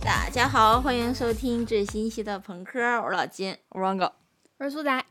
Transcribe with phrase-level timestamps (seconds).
[0.00, 3.56] 大家好，欢迎收听最新一期的朋克，我是老金。
[3.68, 4.10] 我是王狗，
[4.58, 5.04] 我是苏仔，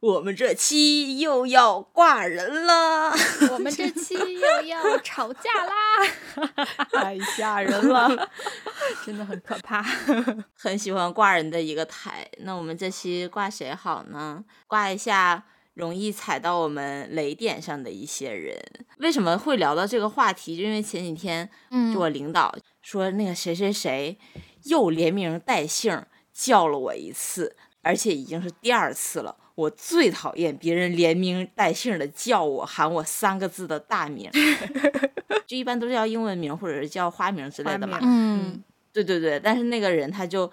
[0.00, 3.12] 我们这期又要挂人了，
[3.52, 5.74] 我们这期又要吵架啦，
[6.90, 8.30] 太吓人了。
[9.04, 9.82] 真的很可怕。
[10.56, 12.26] 很喜欢挂人的一个台。
[12.38, 14.42] 那我们这期挂谁好呢？
[14.66, 15.44] 挂一下
[15.74, 18.58] 容易踩到我们雷点上的一些人。
[19.00, 20.56] 为什么会聊到这个话题？
[20.56, 24.18] 就因为前几天，嗯就我领导说那个谁谁谁
[24.64, 29.36] 又连名带姓叫了我一次，而且已经是第二次了。
[29.60, 34.30] 我最讨厌别人连名带姓的叫我，喊我三个字的大名，
[35.46, 37.98] 就一般都是叫英文名或者是叫花名之类的嘛。
[38.00, 40.50] 嗯，对对对，但是那个人他就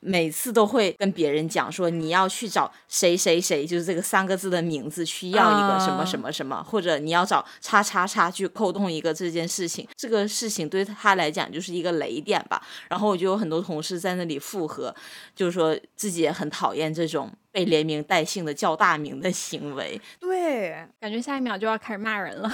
[0.00, 12.62] 每次都会跟别人讲说，你要去找谁谁谁，就是这个三个字的名字去要一个什么啊什么什么，或者你要找叉叉叉去扣动一个这件事情，这个事情对他来讲就是一个雷点吧。
[12.88, 14.94] 然后我就有很多同事在那里附和，
[15.34, 20.00] 就是说自己也很讨厌这种被连名带姓的叫大名的行为。
[20.20, 22.50] 对，感觉下一秒就要开始骂人了。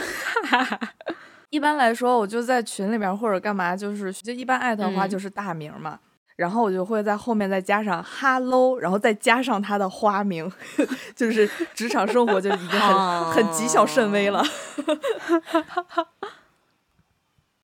[1.51, 6.01] 一般来说，我就在群里边或者干嘛，就是就一般艾特的话嗯就是大名嘛。
[6.37, 10.51] 然后我就会在后面再加上 hello，然后再加上他的花名，
[11.15, 14.45] 就是职场生活就已经很、很谨小慎微了。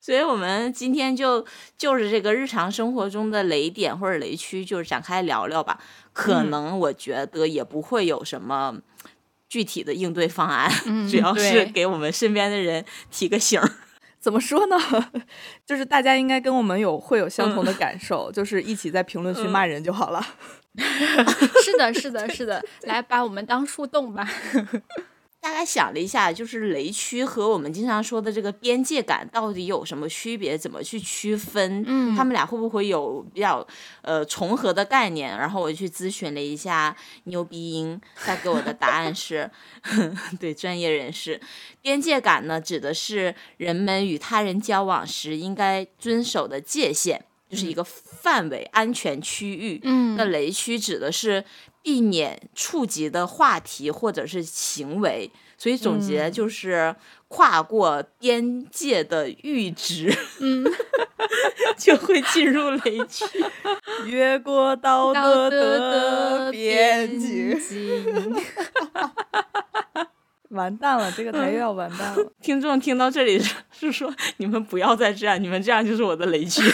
[0.00, 1.44] 所以，我们今天就
[1.76, 5.78] 就是这个日常生活中的雷点或者雷区，就是展开聊聊吧。
[6.12, 8.76] 可嗯能我觉得也不会有什么
[9.48, 13.70] 具体的应对方案，嗯主要是给我们身边的人提个醒儿。
[14.20, 14.76] 怎么说呢？
[15.64, 20.24] 就是大家应该跟我们有会有相同的感受，就是一起在评论区骂人就好了。
[21.64, 24.28] 是的，是的， 是的，来把我们当树洞吧。
[25.40, 30.56] 大概想了一下，就是雷区和我们经常说的这个边界感到底有什么区别？
[30.56, 31.82] 怎么去区分？
[31.86, 33.66] 嗯他们俩会不会有比较
[34.02, 35.36] 呃重合的概念？
[35.38, 39.50] 然后我去咨询了一下牛逼音，他给我的答案是，
[40.38, 41.40] 对专业人士，
[41.80, 49.80] 边界感呢指的是人们与他人交往时应该遵守的界限，就是一个范围、安全区域。
[49.84, 51.42] 嗯那雷区指的是
[51.82, 56.94] 避免触及的话题或者是行为，所以总结嗯就是
[57.28, 60.64] 跨过边界的阈值嗯，
[61.78, 63.24] 就会进入雷区。
[64.06, 68.36] 越过道道德德的的边境，境。
[70.50, 72.24] 完蛋了，这个台又要完蛋了。
[72.40, 76.62] 听众听到这里是是说，你们不要再这样，你们这样就是我的雷区。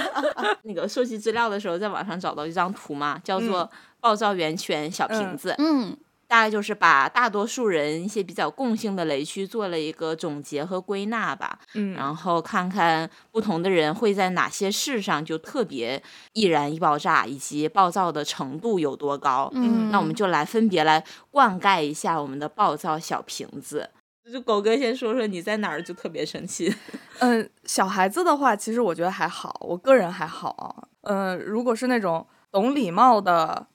[0.62, 3.68] 那个收集资料的时候，在网上找到一张图嘛，叫做
[4.00, 5.96] “暴躁源泉小瓶子”，嗯
[6.30, 11.58] 大概就是把大多数人一些比较共性的雷区做了一个总结和归纳吧。
[11.74, 16.00] 嗯，然后看看不同的人会在哪些事上就特别
[16.34, 19.50] 易燃易爆炸，以及暴躁的程度有多高。
[19.54, 23.90] 嗯，那我们就来分别来灌溉一下我们的暴躁小瓶子。
[24.32, 26.72] 就狗哥先说说你在哪儿就特别生气。
[27.18, 30.88] 嗯，小孩子的话，其实我觉得还好，我个人还好。
[31.02, 33.66] 嗯，如果是那种懂礼貌的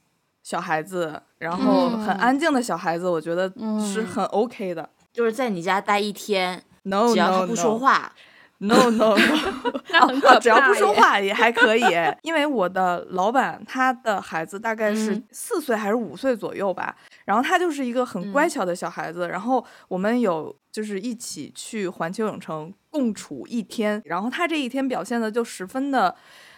[0.46, 2.20] 小孩子，然后很嗯。
[2.20, 3.50] 安静的小孩子，我觉得
[3.84, 4.06] 是嗯。
[4.06, 4.88] 很 OK 的。
[5.12, 8.14] 就是在你家待一天，No 只要他不说话
[8.60, 11.84] ，No no no，只要不说，话也还可以，
[12.22, 15.24] 因为我的老板他的孩子大概是嗯。
[15.32, 16.96] 四岁还是五岁左右吧，
[17.26, 18.50] 然后他就是一个很乖嗯。
[18.50, 26.16] 巧的小孩子，然后我们有就是一起去环球影城共处一天，然后他这一天表现的就十分的。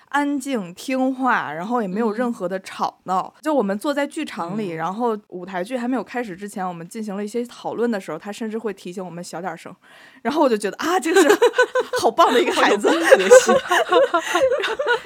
[0.09, 3.33] 安静听话，然后也没有任嗯何的吵闹。
[3.41, 9.75] 就我们坐在剧场里，嗯然后舞台剧还没有开始之前，我们进行了一些讨论的时候，他甚至会提醒我们小点声。
[10.21, 11.27] 然后我就觉得啊，这个是
[11.99, 12.87] 好棒的一个孩子。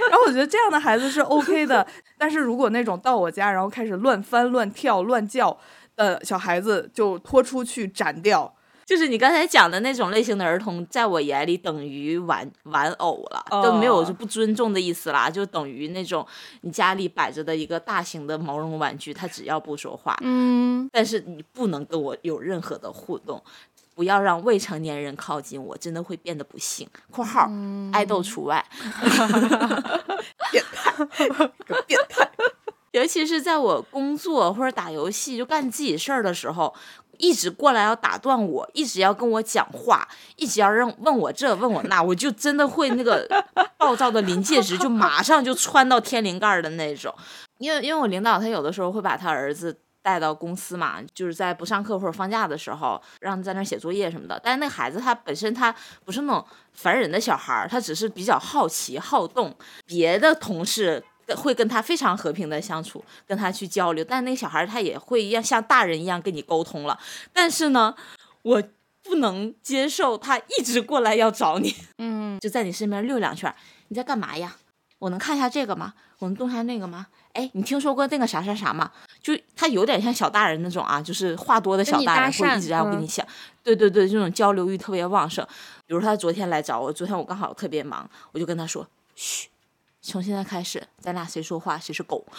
[0.09, 1.85] 然后我觉得这样的孩子是 OK 的，
[2.17, 5.57] 但是如果那种到我家然后开始乱翻、乱跳、乱叫
[5.95, 8.53] 的小孩子，就拖出去斩掉。
[8.91, 16.27] 就是你刚才讲的那种类型的儿童，在我眼里等于玩玩偶了，都没有哦就不尊重的意思啦，就等于那种
[16.59, 23.41] 你家里摆着的一个大型的毛绒玩具，他只要不说话，嗯但是你不能跟我有任何的互动，
[23.95, 26.85] 不要让未成年人靠近我，真的会变得不幸。
[27.09, 27.49] （括号
[27.93, 28.65] 爱豆除外）
[30.51, 31.05] 变态，
[31.65, 32.29] 个 变态。
[33.01, 36.71] 尤其是在我工作或者打游戏就干自己事儿的时候，
[37.17, 43.27] 一直过来要打断我，一直要跟我讲话，一直要让问我这问我那，我就真的会那个
[43.79, 47.11] 暴躁的临界值就马上就窜到天灵盖儿的那种。
[47.57, 54.39] 因为因为我领导他有的时候会把他儿子带到公司嘛，就是在不上课或者放假的时候，让在那儿写作业什么的。
[54.43, 55.73] 但是那孩子他本身他
[56.05, 59.55] 不是那种烦人的小孩儿，他只是比较好奇好动，
[59.87, 61.03] 别的同事。
[61.35, 66.99] 会跟他非常和平的相处，跟他去交流，但那个小孩儿他也会要像大人一样跟你沟通了。
[67.31, 67.95] 但是呢，
[68.41, 68.63] 我
[69.03, 73.53] 不能接受他一直过来要找你，嗯， 就在你身边溜两圈。
[73.87, 74.55] 你在干嘛呀？
[74.99, 75.93] 我能看一下这个吗？
[76.19, 77.07] 我能动一下那个吗？
[77.33, 78.91] 哎，你听说过那个啥啥啥吗？
[79.21, 83.25] 就他有点像小大人那种啊，就是话多的小大人，会一直要跟嗯你讲。
[83.63, 85.45] 对对对，这种交流欲特别旺盛。
[85.87, 89.47] 比如他昨天来找我，昨天我刚好特别忙，我就跟他说：“嘘，
[90.01, 92.25] 从现在开始，咱俩谁说话谁是狗。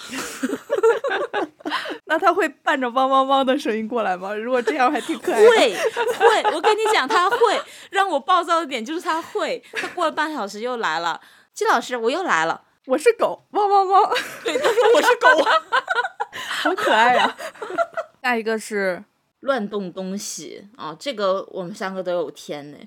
[2.05, 4.35] 那他会伴着汪汪汪的声音过来吗？
[4.35, 5.49] 如果这样还挺可爱的。
[5.49, 5.75] 会
[6.19, 7.39] 会，我跟你讲，他会
[7.91, 9.65] 让我暴躁的点就是他会。
[9.73, 11.19] 他过了半小时又来了，
[11.55, 12.65] 季老师，我又来了。
[12.87, 14.13] 我是狗，汪汪汪，
[14.45, 15.29] 对，他说我是狗。
[16.63, 17.37] 好可爱呀、
[18.23, 19.05] 下一个是
[19.41, 22.79] 乱动东西啊，这个我们三个都有天呢，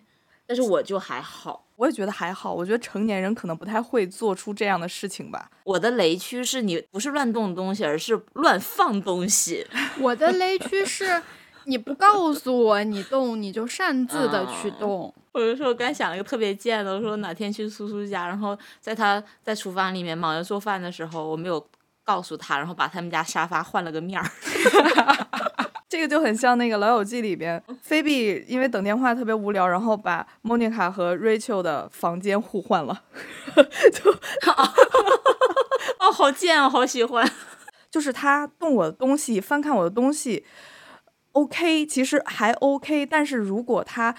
[0.47, 1.65] 但是我就还好。
[1.77, 5.51] 我也觉得还好，我觉得成年人可能不太会做出这样的事情吧。
[5.65, 9.67] 我的雷区是你不是乱动东西，而是乱放东西。
[9.99, 11.21] 我的雷区是，
[11.65, 15.13] 你不告诉我你动，你就擅自的去啊动。
[15.33, 21.67] 我就说我刚想了一个特别贱的，我说哪天去苏苏家，然后在他在厨房里面忙着做饭的时候，我没有
[22.05, 24.31] 告诉他，然后把他们家沙发换了个面儿。
[25.87, 33.03] 这个就很像那个《老友记》里边，菲比因为等电话特别无聊，然后把莫妮卡和 Rachel 的房间互换了。
[33.93, 34.11] 就
[35.99, 37.29] 哦，好贱啊，好喜欢。
[37.91, 40.43] 就是他动我的东西，翻看我的东西
[41.31, 43.05] ，OK，其实还 OK。
[43.05, 44.13] 但是如果他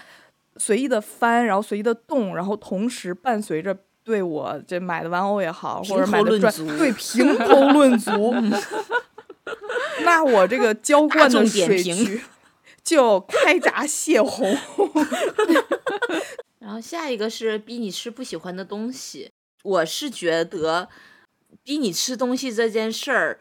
[0.55, 8.33] 随意的翻，然后随意的动，然后同时伴随着对我这买的玩偶也好，或者买的对评头论足，
[10.03, 12.21] 那我这个浇灌的点水评渠
[12.83, 14.57] 就开闸泄洪。
[16.59, 19.31] 然后下一个是逼你吃不喜欢的东西，
[19.63, 20.89] 我是觉得
[21.63, 23.39] 逼你吃东西这件事儿。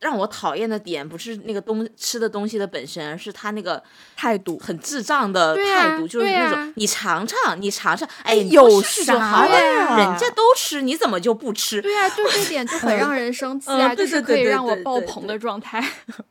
[0.00, 3.82] 让我讨厌的点不是那个东吃的东西的本身，而是他那个
[4.16, 11.82] 态度很智障的态度，就是那种、你尝尝，你尝尝，哎，有啥好了，呀人家都吃，你怎么就不吃？
[11.82, 15.80] 对啊，就这点就很让人生气嗯啊，对就是对对对可以让我爆棚的状态。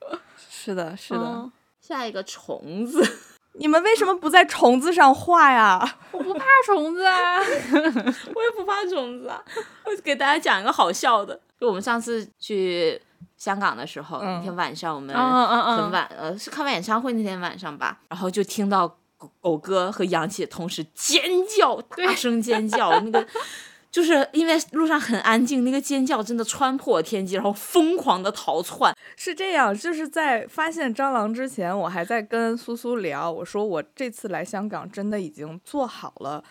[0.49, 1.19] 是的，是的。
[1.19, 3.03] 嗯下一个虫子，
[3.53, 5.97] 你们为什么不在虫子上画呀？
[6.11, 9.41] 我不怕虫子啊， 我也不怕虫子啊。
[9.85, 13.01] 我给大家讲一个好笑的，就我们上次去
[13.39, 18.87] 香港的时候，嗯那天晚上我们很晚，呃，是看完演唱会那天晚上吧，然后就听到
[19.17, 21.23] 狗狗哥和杨姐同时尖
[21.57, 23.25] 叫，大声尖叫，那个。
[23.91, 28.95] 就是因为路上很安静，那个尖叫真的穿破天际，然后疯狂的逃窜。
[29.15, 36.43] 是这样，就是在发现蟑螂之前，我还在跟苏苏聊，我说我这次来香港真的已经做好了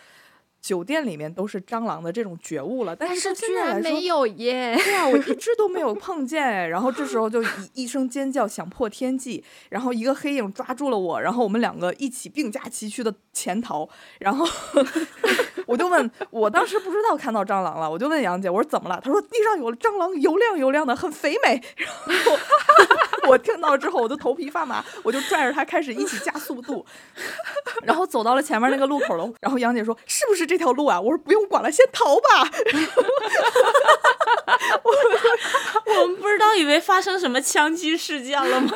[0.69, 4.75] 酒店里面都是蟑螂的这种觉悟了，但但是居然没有耶。
[4.75, 6.67] 对啊，我一直都没有 碰见哎。
[6.67, 13.89] 然后这时候就一一声尖叫响破天际，然后一个黑影抓住了我，然后我们两个一起并驾齐驱的潜逃。
[14.19, 14.45] 然后
[15.69, 18.99] 我就问，我当时不知道看到蟑螂了，我就问杨姐，我说怎么了？
[19.05, 21.61] 她说地上有蟑螂，油亮油亮的，很肥美。
[21.77, 22.31] 然后
[23.29, 26.83] 我听到之后，我就头皮发麻，我就拽着她开始一起加速度，
[27.85, 29.31] 然后走到了前面那个路口了。
[29.41, 32.49] 然后杨姐说：“是不是这条路啊？”我说：“不用管了，先逃吧。”
[35.85, 38.71] 我们不知道以为发生什么枪击事件了吗？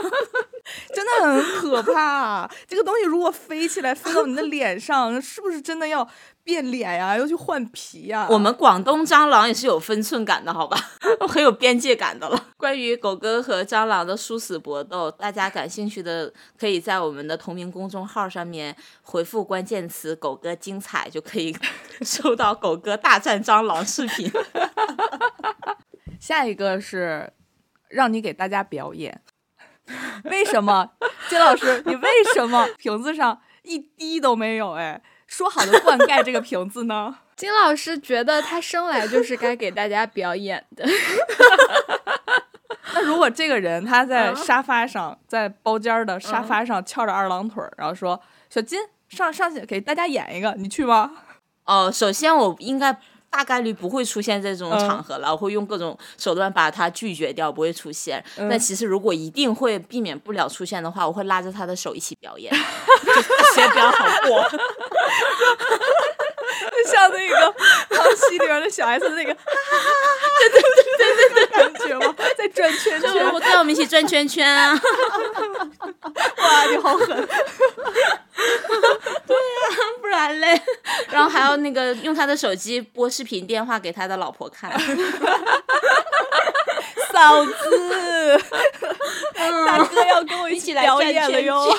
[0.94, 2.48] 真的很可怕。
[2.68, 6.08] 这个东西如果飞起来飞到你的脸上，是不是真的要
[6.44, 7.18] 变脸呀？
[7.18, 8.28] 要去换皮呀？
[8.30, 10.78] 我们广东蟑螂也是有分寸感的，好吧，
[11.28, 12.48] 很有边界感的了。
[12.58, 21.56] 关于狗哥和蟑螂的殊死搏斗，大家感兴趣的可以在我们的同名公众号上面回复关键词“狗哥精彩”，就可以
[22.02, 24.32] 收到狗哥大战蟑螂视频。
[26.20, 27.34] 下一个是
[27.90, 29.22] 让你给大家表演。
[30.24, 30.92] 为什么，
[31.28, 34.72] 金老师，你为什么瓶子上一滴都没有？
[34.72, 35.02] 哎，
[35.34, 37.16] 说好的灌溉这个瓶子呢？
[37.36, 40.86] 金老师觉得他生来就是该给大家表演的。
[42.94, 48.22] 那如果这个人他在嗯沙发上，在包间儿的沙发上翘着二郎腿儿，然后说
[48.52, 51.12] ：“小金，上上去给大家演一个，你去吗？”
[51.66, 52.96] 哦，首先我应该
[53.34, 58.24] 大概率不会出现这种嗯场合了，我会用各种手段把他拒绝掉，不会出现。
[58.38, 62.54] 嗯但其实如果一定会避免不了出现的话，我会拉着他的手一起表演，
[63.04, 64.48] 就是时间比较好过。
[66.72, 67.36] 就 像那个
[67.90, 72.16] 康熙里边的小 S 那个哈哈哈哈哈，对对对对对的感觉吗？
[72.38, 73.02] 在圈圈，
[73.34, 74.74] 我带我们一起转圈圈啊！
[76.38, 77.28] 哇，你好狠！
[80.02, 80.62] 不然嘞，
[81.10, 84.72] 然后还要那个用他的手机拨视频电话给他的老婆看。
[87.12, 88.42] 嫂子，
[89.36, 91.78] 大哥要跟我一一起来表演了哟。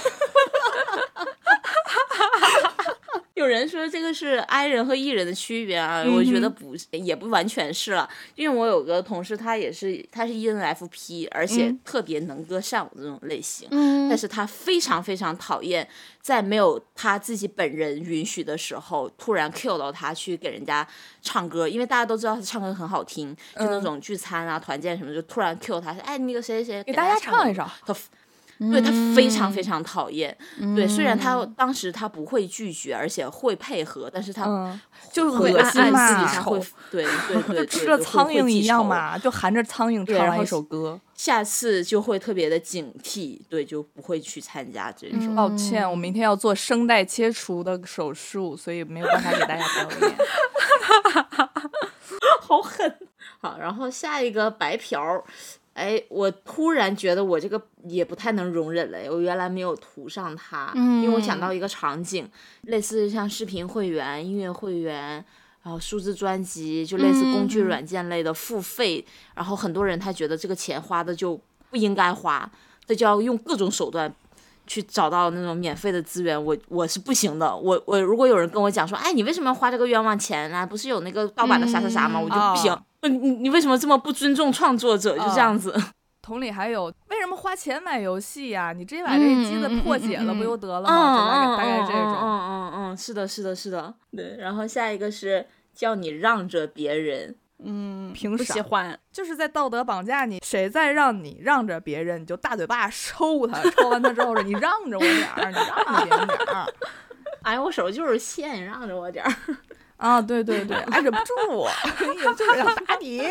[3.34, 11.80] 有人说这个是 I 人和 E 人的区别啊，我觉得不是也不完全是了，因为我有个同事，他也是他是 E ENFP，而且嗯。
[11.84, 14.08] 特别能歌善舞的这种类型，嗯。
[14.08, 15.86] 但是他非常非常讨厌
[16.20, 20.86] 在没有他自己本人允许的时候，突然 cue 到他去给人家
[21.20, 23.82] 唱歌，因为大家都知道他唱歌很好听，就那嗯。
[23.82, 27.64] 种聚餐啊、团建什么，就突然 cue 他，哎，那个谁谁谁给大家唱一首。
[27.84, 27.92] 他
[28.58, 30.36] 对他非常非常讨厌。
[30.76, 34.80] 对，虽然嗯他当时他不会拒绝，而且会配合，但是他嗯，
[35.12, 38.84] 就会恶心暗暗嘛私底下会，对对对，对 吃了苍蝇一样。
[38.84, 41.00] 嘛，就含着苍蝇唱了一首歌。
[41.14, 45.34] 下次就会特别的警惕，对，就不会去参加这种。
[45.34, 50.16] 抱歉，我明天要做声带切除的手术，所以没有办法给大家表演。
[52.40, 52.98] 好狠。
[53.40, 55.24] 好，然后下一个白嫖儿，
[55.74, 62.28] 哎，我突然觉得我这个也不太能容忍了，我原来没有涂上它，因为我想到一个场景，
[62.62, 65.24] 类似像视频会员、音乐会员。
[65.64, 69.02] 然后数字专辑就类似工具软件类的付费，
[69.34, 71.40] 然后很多人他觉得这个钱花的就
[71.70, 72.46] 不应该花，
[72.86, 74.14] 他就要用各种手段
[74.66, 77.56] 去找到那种免费的资源，我我是不行的。
[77.56, 82.20] 我我如果有人跟我讲说，哎，你为什么要花这个冤枉钱呢、不是有那个盗版的啥啥啥吗？
[82.20, 82.78] 我就不行。
[83.08, 85.16] 你你为什么这么不尊重创作者？
[85.18, 85.74] 就这样子。
[86.22, 91.44] 同理还有，为什么花钱买游戏呀、你直接把这机子破解了，不就得了嗯吗？
[91.44, 92.14] 就大概大概这嗯种。
[92.14, 93.92] 嗯嗯嗯，是的，是的，是的。
[94.16, 97.36] 对，然后下一个是叫你让着别人。
[97.62, 98.98] 嗯，凭啥不喜欢？
[99.12, 106.66] 就是在道德绑架你，谁再让你让着别人，你就大嘴巴抽他，抽完他之后说你让着我点儿，你让着别人点儿。
[107.42, 109.30] 哎，我手就是欠，你让着我点儿。
[110.04, 111.66] 啊，对对对， 哎，忍不住，
[112.14, 113.22] 也 就是想打你，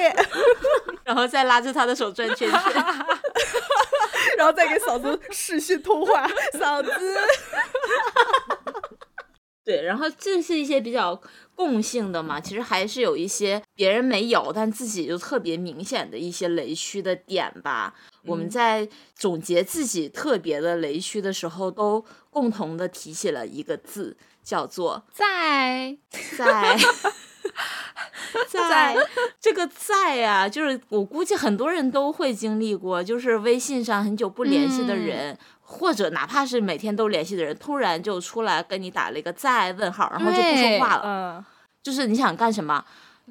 [1.03, 2.59] 然后再拉着他的手转圈圈。
[4.35, 6.27] 然后再给嫂子视讯通话，
[6.57, 6.89] 嫂子，
[9.63, 11.21] 对，然后这是一些比较
[11.53, 17.93] 共性的嘛，其实还是有一些别人没有，但自己就特别明显的一些雷区的点吧。
[18.25, 25.97] 我们嗯在总结自己特别的雷区的时候，都共同的提起了一个字，叫做在
[26.37, 26.77] 在。
[28.49, 28.95] 在在
[29.39, 41.01] 这个在啊、就是我估计很多人都会经历过，就是微信上很久不联系的嗯人，或者哪怕是每天都联系的人，突然就出来跟你打了一个在问号，然后就不说话了。
[41.05, 41.45] 嗯，
[41.83, 42.83] 就是你想干什么，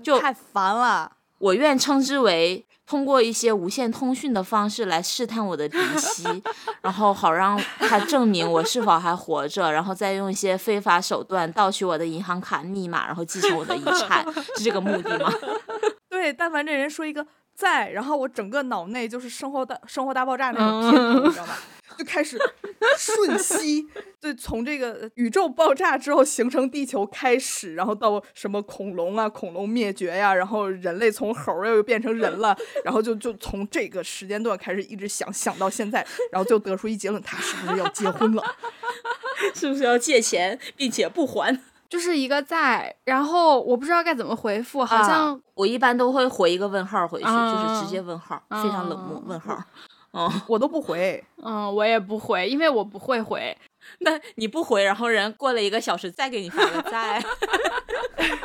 [0.04, 1.10] 就太烦了。
[1.38, 6.24] 我愿称之为通过一些无线通讯的方式来试探我的底细，
[6.82, 14.22] 然后好让他证明我是否还活着，然后再用一些非法手段盗取我的银行卡密码，然后继承我的遗产，
[14.58, 15.32] 是这个目的吗？
[16.10, 21.58] 对，但凡这人说一个在，然后我整个脑内就是生活大生活大爆炸那种片子，你知道吧？
[21.98, 22.38] 就开始
[22.96, 23.86] 瞬息，
[24.20, 38.42] 就，从这个宇宙爆炸之后形成地球开始，然后到什么恐龙啊，恐龙灭绝呀、然后人类从猴儿又变成人了，然后就就从这个时间段开始一直想想到现在，然后就得出一结论，他是不是要结婚了？
[39.54, 41.58] 是不是要借钱并且不还？
[41.88, 49.62] 就是一个在，然后我不知道该怎么回复，好像、我一般都会回一个问号回去，就是啊直接问号，非常冷漠啊问号。
[50.12, 53.56] 哦，我都不回，嗯，我也不回，因为我不会回。
[54.00, 57.22] 那你不回，然后人过了一个小时再给你发个 在，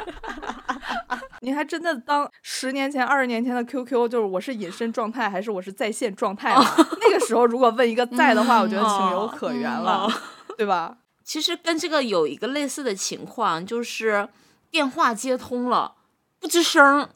[1.41, 6.55] 你还真的当十年前、二十年前的 QQ 就是我是隐身状态还是我是在线状态？
[6.55, 10.13] 那个时候如果问一个在的话，我觉得情有可原了，哦
[10.57, 10.97] 对吧？
[11.23, 14.27] 其实跟这个有一个类似的情况，就是
[14.71, 15.95] 电话接通了
[16.39, 17.09] 不吱声儿。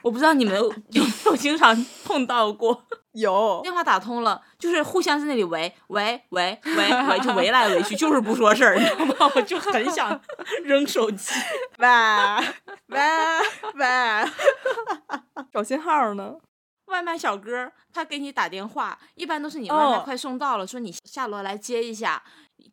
[0.00, 6.72] 我不知道你们有有没有经常碰到过，有电话打通了，就是互相在那里喂喂喂喂
[7.08, 9.32] 喂，就围来围去，就是不说事儿，你知道吗？
[9.36, 10.20] 我就很想
[10.64, 11.32] 扔手机。
[11.78, 11.88] 喂
[12.88, 13.00] 喂
[13.74, 13.84] 喂，
[15.52, 16.34] 找信号呢？
[16.86, 22.22] 外卖小哥他给你打电话，一般都是你外卖哦快送到了，说你下楼来接一下，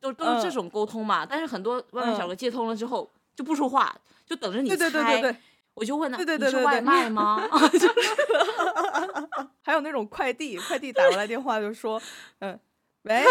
[0.02, 1.26] 都都是这嗯种沟通嘛。
[1.26, 3.96] 但是很多外卖小嗯哥接通了之后就不说话，
[4.26, 4.90] 就等着你对猜。
[4.90, 5.38] 对对对对，
[5.74, 7.48] 我就问他，对对对你是外卖吗？
[9.64, 12.02] 还有那种快递，快递打过来电话就说，
[12.40, 12.60] 嗯，
[13.04, 13.24] 喂，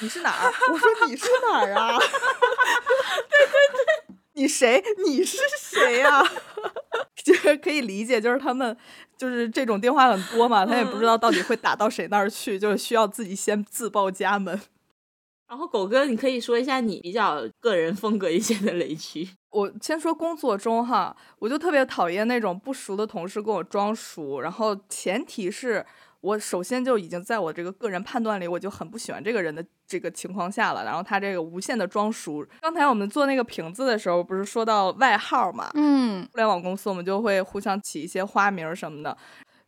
[0.00, 0.52] 你是哪儿？
[0.72, 1.98] 我说你是哪儿啊？
[3.28, 3.56] 对对
[4.06, 4.82] 对，你谁？
[5.04, 6.22] 你是谁呀、
[7.24, 8.76] 就是可以理解，就是他们
[9.18, 14.60] 就是这种电话很多嘛，他也不知道到底会打到谁那儿去，就是需要自己先自报家门。
[15.48, 19.28] 然后狗哥，你可以说一下你比较个人风格一些的雷区。
[19.50, 25.84] 我先说工作中哈，我就特别讨厌那种不熟的同事跟我装熟，然后前提是
[26.20, 32.46] 我首先就已经在我这个个人判断里，我就很不喜欢这个人的这个情况下了，然后他这个无限的装熟。
[32.60, 35.70] 刚才我们做那个瓶子的时候，不是说到外号嘛？
[35.74, 39.16] 嗯互联网公司我们就会互相起一些花名什么的，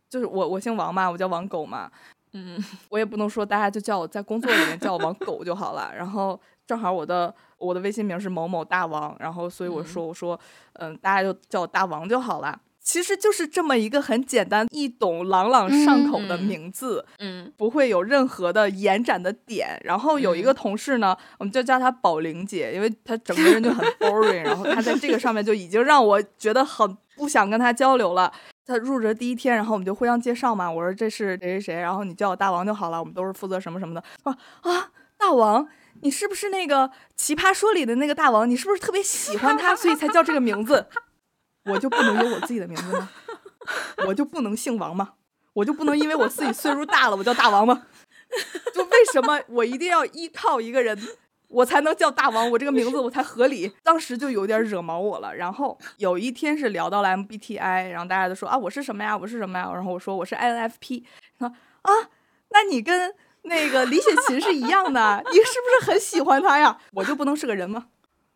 [0.09, 1.91] 就是我我姓王嘛，我叫王狗嘛，
[2.31, 2.57] 嗯，
[2.89, 5.91] 我也不能说大家就叫我在工作里面叫我王狗就好了。
[5.93, 10.39] 然后正好我的我的微信名是某某大王，然后所以我说我说
[10.73, 12.59] 嗯，大家就叫我大王就好了。
[12.85, 19.79] 其实就是这么一个很简单易懂、朗朗上口的嗯名字，嗯不会有任何的延展的点。
[19.85, 28.29] 然后有一个同事呢，我们就叫她宝玲姐，因为她整个人就很 boring，然后她在这个上面就已经让我觉得很不想跟她交流了。
[28.65, 34.03] 她入职第一天，然后我们就互相介绍嘛，我说这是谁谁谁，然后你叫我大王就好了，我们都是负责什么什么的。
[34.21, 34.35] 说
[34.69, 35.65] 啊，大王。
[36.03, 38.47] 你是不是那个《奇葩说》里的那个大王？
[38.47, 40.87] 你是不是特别喜欢他，所以才叫这个名字？
[41.65, 43.09] 我就不能有我自己的名字吗？
[44.05, 45.13] 我就不能姓王吗？
[45.53, 47.87] 我就不能因为我自己岁数大了，我叫大王吗？
[48.73, 50.99] 就为什么我一定要依靠一个人，
[51.47, 52.51] 我才能叫大王？
[52.51, 53.71] 我这个名字我才合理。
[53.81, 55.33] 当时就有点惹毛我了。
[55.33, 59.15] 然后有一天是聊到了 MBTI，然后大家都说啊，我是什么呀？
[59.15, 59.71] 我是什么呀？
[59.73, 61.03] 然后我说我是 INFP。
[61.39, 61.91] 说啊，
[62.49, 66.77] 那你跟那个李雪琴是一样的，你是不是很喜欢她呀？
[66.93, 67.87] 我就不能是个人吗？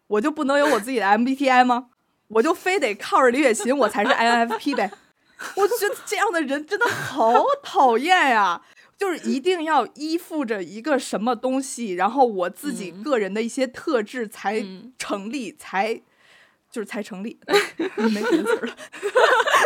[0.07, 1.87] 我就不能有我自己的 MBTI 吗？
[2.29, 4.91] 我就非得靠着李雪琴，我才是 INFP 呗？
[5.55, 8.61] 我就觉得这样的人真的好讨厌呀！
[8.97, 16.01] 就是一定要依附着一个什么东西，然后我自己嗯个人的一些特质才嗯成立，才
[16.71, 17.39] 就是才成立，
[17.95, 18.75] 没别的词儿了。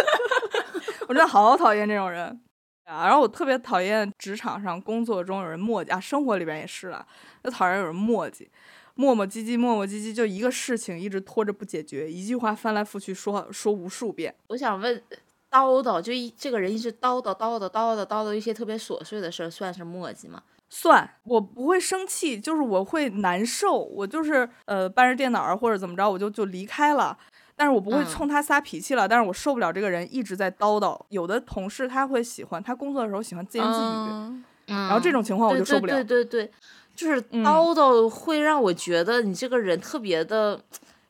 [1.07, 2.41] 我真的好讨厌这种人
[2.91, 3.05] 啊！
[3.05, 7.05] 然后我特别讨厌职场上工作中有人磨叽啊，生活里边也是了，
[7.41, 8.47] 就讨厌有人磨叽。
[8.95, 14.35] 磨磨唧唧，磨磨唧唧，就一个事情一直拖着不解决，一句话翻来覆去说说无数遍。
[14.47, 15.01] 我想问，
[15.49, 20.43] 叨叨就一这个人一直叨叨叨叨叨叨叨叨一些特别琐碎的事儿，算是磨叽吗？
[20.69, 27.17] 算，我不会生气，就是我会难受，我就是呃搬着电脑儿或者怎么着，我就就离开了。
[27.61, 30.99] 但是我不会嗯冲他撒脾气了，但是我受不了这个人一直在叨叨。
[31.09, 35.93] 有的同事他会喜欢，他工作的时候喜欢自言自语，嗯然然后这种情况我就受不了。
[35.93, 36.51] 对对对对，
[36.95, 40.59] 就是嗯叨叨会让我觉得你这个人特别的。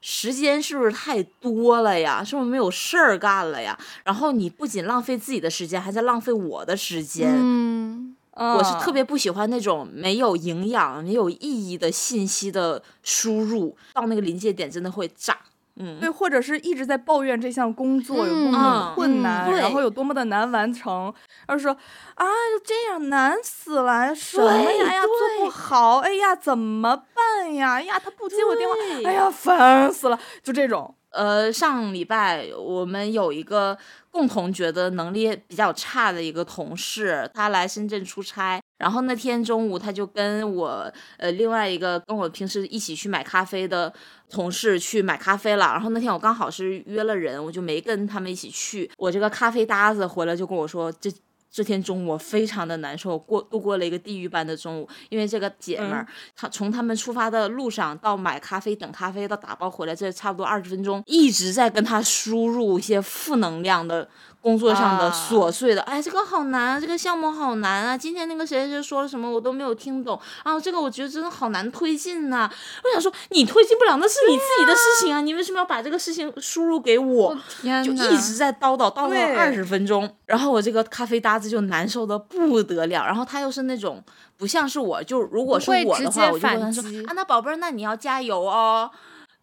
[0.04, 2.24] 时间是不是太多了呀？
[2.24, 3.78] 是不是没有事儿干了呀？
[4.04, 7.30] 然后你不仅浪费自己的时间，还在浪费我的时间。
[7.32, 15.38] 嗯，我是特嗯别不喜欢那种没有营养、没有意义的信息的输入，到那个临界点真的会炸。
[15.78, 21.14] 嗯，对，或者是一直在抱怨这项工作有多么的困难，嗯然后有多么的难完成，
[21.48, 21.72] 而说
[22.16, 27.74] 啊，就这样难死了，什么呀呀，做不好，哎呀，怎么办呀？
[27.76, 30.96] 哎呀，他不接我电话，对哎呀，烦死了，就这种。
[31.12, 33.78] 呃，上礼拜我们有一个
[34.10, 43.94] 共同觉得能力比较差的一个同事，他来深圳出差，然后那天中午他就跟我呃另外一个跟我平时一起去买咖啡的
[44.30, 48.90] 同事去买咖啡了，然后那天我刚好是约了人，我就没跟他们一起去。
[48.98, 51.10] 我这个咖啡搭子回来就跟我说这。
[51.54, 64.10] 这天中午我非常的难受，过度过了一个地狱般的中午，因为这个姐们儿，她从他们出发的路上到买咖啡、等咖啡到打包回来，这差不多二十分钟，一直在跟她输入一些负能量的
[64.42, 72.50] 工作上的啊琐碎的，哎，这个好难啊，这个项目好难啊，今天那个谁谁谁说了什么我都没有听懂啊，这个我觉得真的好难推进呐、
[72.84, 77.30] 我想说，你推进不了，那是你自己的事情啊，你为什么要把这个事情输入给我？
[77.30, 84.04] 我天呐，就一直在叨叨叨叨了二十分钟，然后我这个咖啡搭子就难受的不得了，然后他又是那种
[84.38, 88.90] 不像是我，就如果是我的话，我就会跟他说啊，那宝贝儿，那你要加油哦。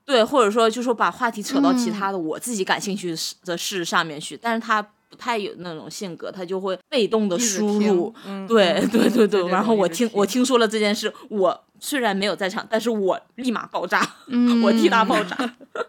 [0.09, 8.15] 对，或者说就说把话题扯到其嗯他的我自己感兴趣的事上面去，但是他不太有那种性格，他就会被动的输入。
[8.25, 15.37] 嗯对嗯对对对，这然后我听我听说了这件事，我虽然没有在场，但是我立马爆炸， 嗯，我替他爆炸。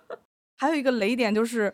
[0.60, 1.74] 还有一个雷点就是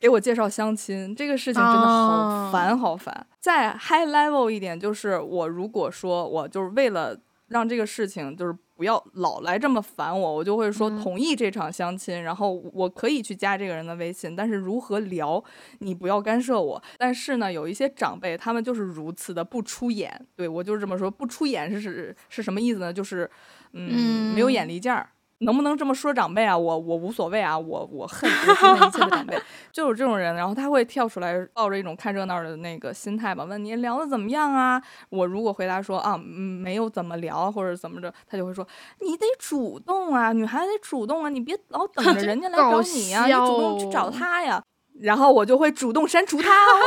[0.00, 3.24] 给我介绍相亲，这个事情真的好哦烦好烦。
[3.38, 15.44] 再 high level 一点，就是我如果说我就是为了让这个事情就是不要老来这么烦我，我就会说嗯同意这场相亲，然后我可以去加这个人的微信，但是如何聊
[15.80, 16.82] 你不要干涉我。
[16.96, 22.90] 但是呢，有一些长辈他们就是如此的不出眼，对我就是这么说，不出眼是是是什么意思呢？
[22.90, 23.30] 就是
[23.74, 25.10] 嗯没有眼力见儿。
[25.40, 26.56] 能不能这么说长辈啊？
[26.56, 29.40] 我我无所谓啊，我我恨我恨一切的长辈，
[29.72, 34.80] 就有这种人，然后他会跳出来，抱着一种看热闹的那个心态吧，问你聊的怎么样啊？
[35.08, 38.66] 我如果回答说啊，嗯，没有怎么聊或者怎么着，他就会说
[39.00, 44.62] 你得主动啊，女孩子得主动啊，你别老等着人家来找你呀、你主动去找他呀。
[45.00, 46.78] 然后我就会主动删除他哦。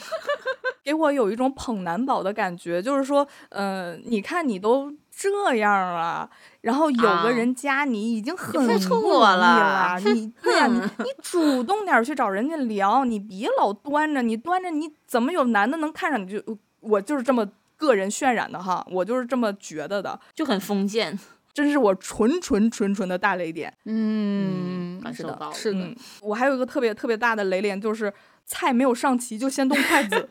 [0.84, 6.30] 给我有一种捧男宝的感觉，就是说，呃，你看你都这样了，
[6.62, 16.42] 然后有啊个人加你已经很不我容易了了，你对呀、你你主动点去找人家聊，你别老端着，你端着你怎么有男的能看上你就？
[16.80, 21.18] 我就是这么个人渲染的哈，我就是这么觉得的，就很封建。
[21.52, 23.70] 真是我纯纯纯纯的大雷点。
[23.84, 28.10] 嗯，感受到了是的嗯，我还有一个特别特别大的雷点，就是
[28.46, 30.26] 菜没有上齐就先动筷子，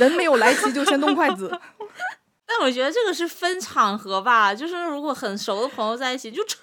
[0.00, 1.56] 人没有来齐就先动筷子。
[2.52, 6.58] 但我觉得这个是分场合吧，就是如果很熟的朋友在一起就吃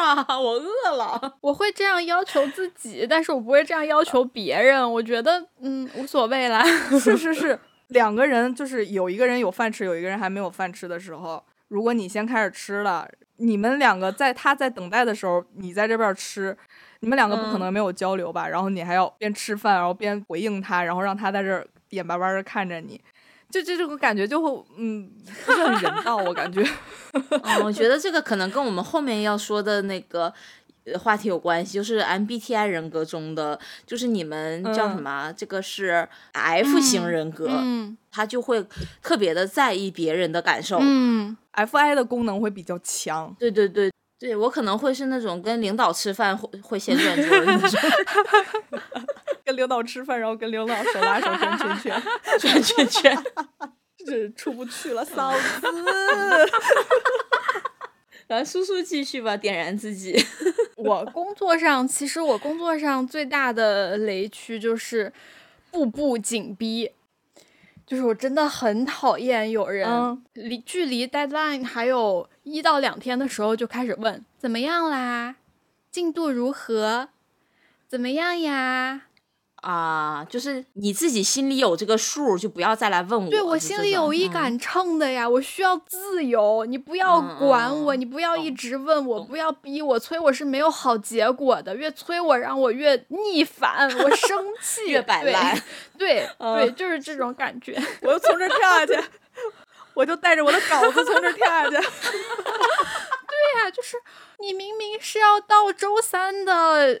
[0.00, 1.20] 啊，我饿了。
[1.42, 4.90] 我会这样要求自己，但是我不会这样要求别人。
[4.90, 6.64] 我觉得，嗯，无所谓啦。
[6.98, 16.56] 是是 是，两个人就是有一个人有饭吃，有一个人还没有饭吃的时候，如果你先开始吃了，你们两个在他在等待的时候，你在这边吃，
[17.00, 18.48] 你们两个不可嗯能没有交流吧？
[18.48, 22.98] 然后你还要边吃饭，然后边回应他，然后让他在这儿眼巴巴的看着你。
[23.50, 25.10] 就这这个感觉就会，嗯，
[25.44, 26.62] 不是很人道，我感觉。
[27.12, 30.32] 嗯， 我觉得这个可能跟我们后面要说的那个。
[30.88, 35.32] 呃话题有关系，就是 MBTI 人格中的，就是你们叫什嗯么？
[35.36, 38.64] 这个是 F 型人格，嗯他就会
[39.02, 40.78] 特别的在意别人的感受。
[40.80, 47.80] 嗯，FI 的功能会比较强，对对对对，我可能会是那种跟领导吃饭会会先转桌的那种
[49.46, 52.02] 跟领导吃饭，然后跟领导手拉手转 圈圈，
[52.40, 53.24] 转圈圈。
[54.04, 55.40] 这出不去了，嫂 子。
[58.26, 60.16] 然后叔叔继续吧，点燃自己。
[60.76, 65.12] 我工作上，其实我工作上最大的雷区就是
[65.70, 66.90] 步步紧逼，
[67.86, 75.36] 就是我真的很讨厌有人嗯离距离 deadline 还有一到两天的时候就开始问怎么样啦，
[75.92, 77.08] 进度如何，
[77.88, 79.02] 怎么样呀？
[79.66, 83.28] 啊，就是你自己心里有这个数，就不要再来问我。
[83.28, 95.62] 对我心里有一嗯杆秤的呀，我需要自由，你不要嗯管我，嗯你不要一直问我，不要逼我，催我是没有好结果的，越催我让我越逆反，我生 气，越摆对烂。
[95.98, 97.76] 对嗯对，就是这种感觉。
[98.02, 98.96] 我就从这儿跳下去，
[99.94, 101.86] 我就带着我的稿子从这儿跳下去。
[103.36, 103.96] 对呀、就是
[104.38, 106.52] 你明明是要到周三的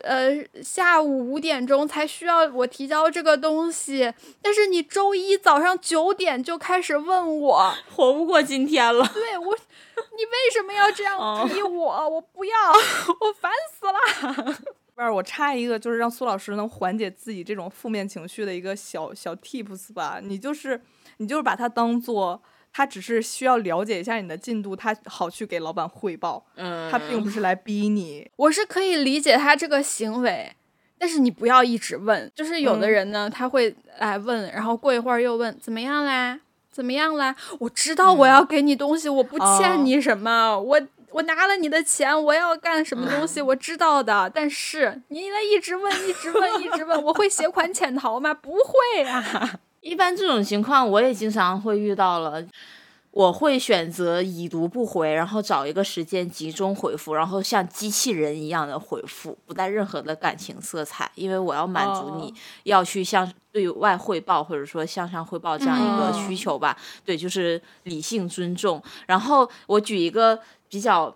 [0.02, 9.06] 呃下午五点钟才需要我提交这个东西，但是你周一早上九点就开始问我， 活不过今天了。
[9.12, 12.08] 对我，你为什么要这样哦逼我？
[12.08, 12.72] 我不要，
[13.20, 14.56] 我烦死了。
[14.94, 20.20] 不是，我插一个，就是让苏老师能缓解自己这种负面情绪的一个小小 tips 吧。
[20.22, 20.80] 你就是
[21.18, 22.40] 你就是把它当做，
[22.76, 28.30] 他只是需要了解一下你的进度，他好去给老板汇报，嗯，他并不是来逼你。
[28.36, 30.52] 我是可以理解他这个行为，
[30.98, 32.30] 但是你不要一直问。
[32.34, 36.38] 就是有的嗯人呢，他会来问，然后过一会儿又问怎么样啦，
[36.70, 37.34] 怎么样啦？
[37.60, 40.82] 我知道我要给你东西，我不哦欠你什么，我。
[41.12, 44.30] 我拿了你的钱，我要干什么东西， 我知道的。
[44.34, 48.34] 但是你来一直问，一直问，一直问，我会携款潜逃吗？
[48.34, 49.60] 不会啊。
[49.86, 52.44] 一般这种情况我也经常会遇到了。
[53.12, 66.76] 我会选择已读不回，然后找一个时间集中回复，然后像机器人一样的回复，不带任何的感情色彩，因为我要满足你哦要去向对外汇报或者说向上汇报这样一个嗯需求吧。
[67.06, 68.82] 对，就是理性尊重。
[69.06, 71.10] 然后我举一个比较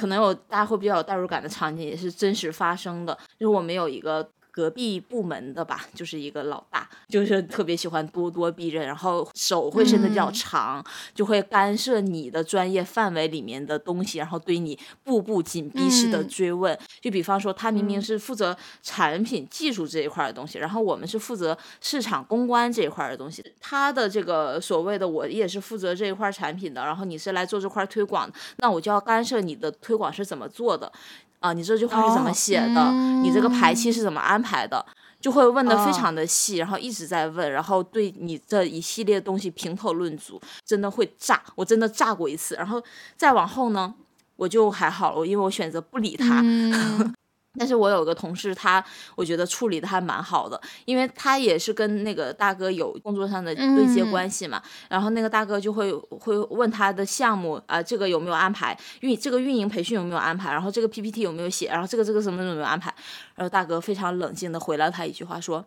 [0.00, 4.28] 可能有大家会比较有代入感的场景，也是真实发生的，就是我们有一个。
[4.60, 16.78] 隔壁部门的吧，就是一个老大，就是特别喜欢咄咄逼人，然后手会伸的比较嗯长，就会干涉你的专业范围里面的东西，然后对你步步紧逼式的嗯追问。
[17.00, 23.42] 就比方说，他明明嗯是负责产品技术这一块儿的东西，然后我们是负责市场公关这一块儿的东西。
[23.62, 30.92] 他的这个所谓的我也是负责这一块儿产品的，然后你是来做这块儿推广的，那我就要干涉你的推广是怎么做的。
[31.40, 32.92] 啊，你这句话是怎么哦写的？
[33.22, 34.84] 你这个排期是怎么安排的？
[35.20, 42.54] 就会问的非哦常的细，然后一直在问，然后对你这一系列东西评头论足，真的会炸，我真的炸过一次。
[42.54, 42.82] 然后
[43.18, 43.94] 再往后呢，
[44.36, 46.40] 我就还好了，因为我选择不理他。
[46.42, 47.14] 嗯
[47.58, 48.82] 但是我有个同事，他
[49.16, 54.10] 我觉得处理的还蛮好的，因为他也是跟那个大哥有工作上的对接嗯。
[54.10, 62.94] 关系嘛，然后那个大哥就会会问他的项目啊、这个有没有安排，运这个运营培训有没有安排，然后这个 PPT 有没有写，然后这个这个什么有没有安排，
[63.34, 65.64] 然后大哥非常冷静的回了他一句话说。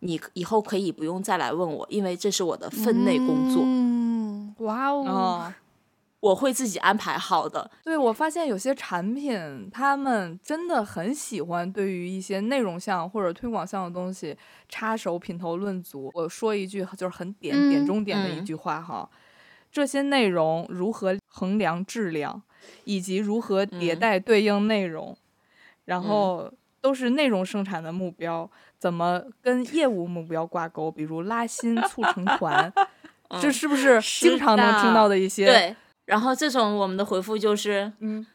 [0.00, 5.54] 你以后可以不用再来问我，因为这是我的分内工作，嗯，哇哦，哦，
[6.26, 7.70] 我会自己安排好的。
[7.84, 14.36] 对，我发现有些产品，他们真的很喜欢对于一些内容项或者推广项的东西
[14.68, 16.10] 插手品头论足。
[16.14, 19.08] 我说一句就是很点、点嗯中点的一嗯句话哈，
[19.70, 22.42] 这些内容如何衡量质量，
[22.84, 25.16] 以及如何迭嗯代对应内容，
[25.84, 32.72] 然后都是内容生产的目标，怎么跟业务目标挂钩，比如拉新、促成团。
[33.42, 38.26] 这嗯是不是是经常能听到的一些？，对，然后这种我们的回复就是，嗯，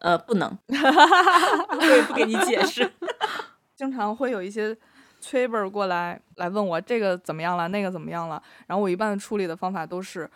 [0.00, 2.90] 呃，不能， 我也不给你解释。
[3.74, 4.76] 经常会有一些
[5.20, 8.42] 催本儿过来来问我这个怎么样了，那个怎么样了。
[8.66, 10.28] 然后我一般的处理的方法都是，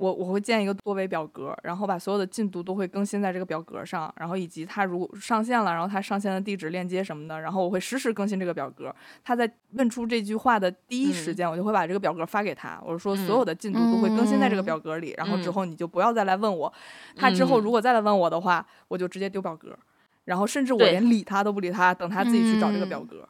[0.00, 8.94] 我我会建一个多维表格，然后把所有的进度都会更新在这个表格上，然后以及它如果上线了，然后它上线的地址、链接什么的，然后我会实时更新这个表格。
[9.22, 16.72] 他在问出这句话的第一时嗯间，我就会把这个表格发给他，我说所有的进度都会更新在这个表格里，然后之嗯后你就不要再来问我。
[17.14, 19.78] 他之后嗯如果再来问我的话，我就直接丢表格。
[20.24, 23.28] 然后甚至我连理他都不理他，等他自己去找这个表嗯格。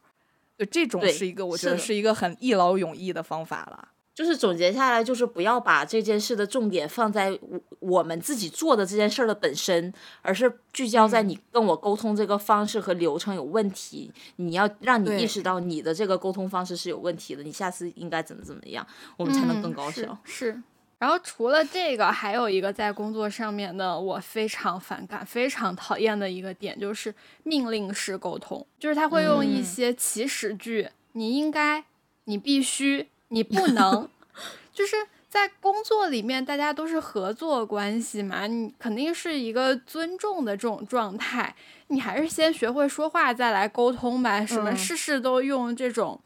[0.56, 3.88] 对，这种是一个我觉得是一个很一劳永逸的方法了。
[4.14, 14.12] 就是总结下来，就是不要把这件事的重点放在我我们自己做的这件事儿的本身，而是聚焦在你跟我沟通这个方式和流程有问题。
[14.36, 20.18] 你要让你意识到你的这个沟通方式是有问题的，你下次应该怎么怎么样，我们才能更高效。
[20.24, 20.60] 是。
[20.98, 31.82] 然后除了这个，还有一个在工作上面的我非常反感、非常讨厌的一个点，就是命令式沟通，就是他会用一嗯些祈使句，你应该、
[32.24, 34.08] 你必须、你不能，
[34.72, 34.94] 就是
[35.28, 41.54] 在工作里面大家都是合作关系嘛，你肯定是一个尊重的这种状态，
[41.88, 46.20] 你还是先学会说话再来沟通吧，什么嗯事事都用这种。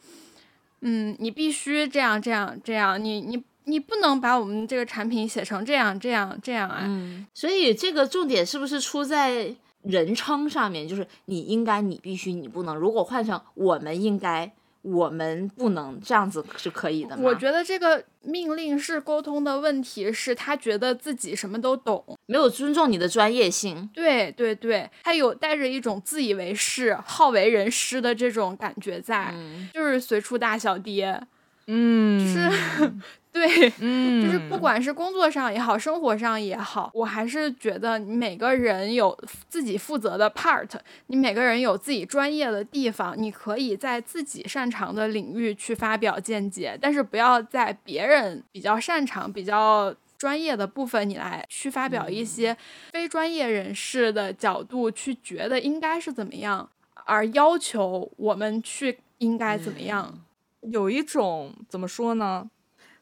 [0.81, 6.83] 嗯，你必须这样这样这样，你你你不能把我们这个产品写成这样这样这样啊！
[6.85, 10.87] 嗯，所以这个重点是不是出在人称上面？
[10.87, 12.77] 就是你应该，你必须，你不能。
[12.77, 14.53] 如果换成我们应该，
[14.85, 17.23] 我们不能，这样子是可以的吗？
[17.25, 23.89] 我觉得这个命令式沟通的问题是他觉得自己什么都懂，没有尊重你的专业性。
[23.95, 31.19] 对对对，他有带着一种自以为是、好为人师的这种感觉在，嗯，就是随处大小爹，
[31.67, 32.93] 嗯，是
[33.35, 39.19] 对，嗯， 就是不管是工作上也好，生活上也好，我还是觉得你每个人有
[39.49, 40.71] 自己负责的 part，
[41.09, 52.57] 你每个人有自己专业的地方，你可以在自己擅长的领域去发表见解，但是不要在别人比较擅长、比较专业的部分，你来去发表一些
[52.93, 56.71] 非专业人士的角度去觉得应该是怎么样，
[57.05, 60.21] 而要求我们去应该怎么样。
[60.63, 62.49] 有一种怎么说呢，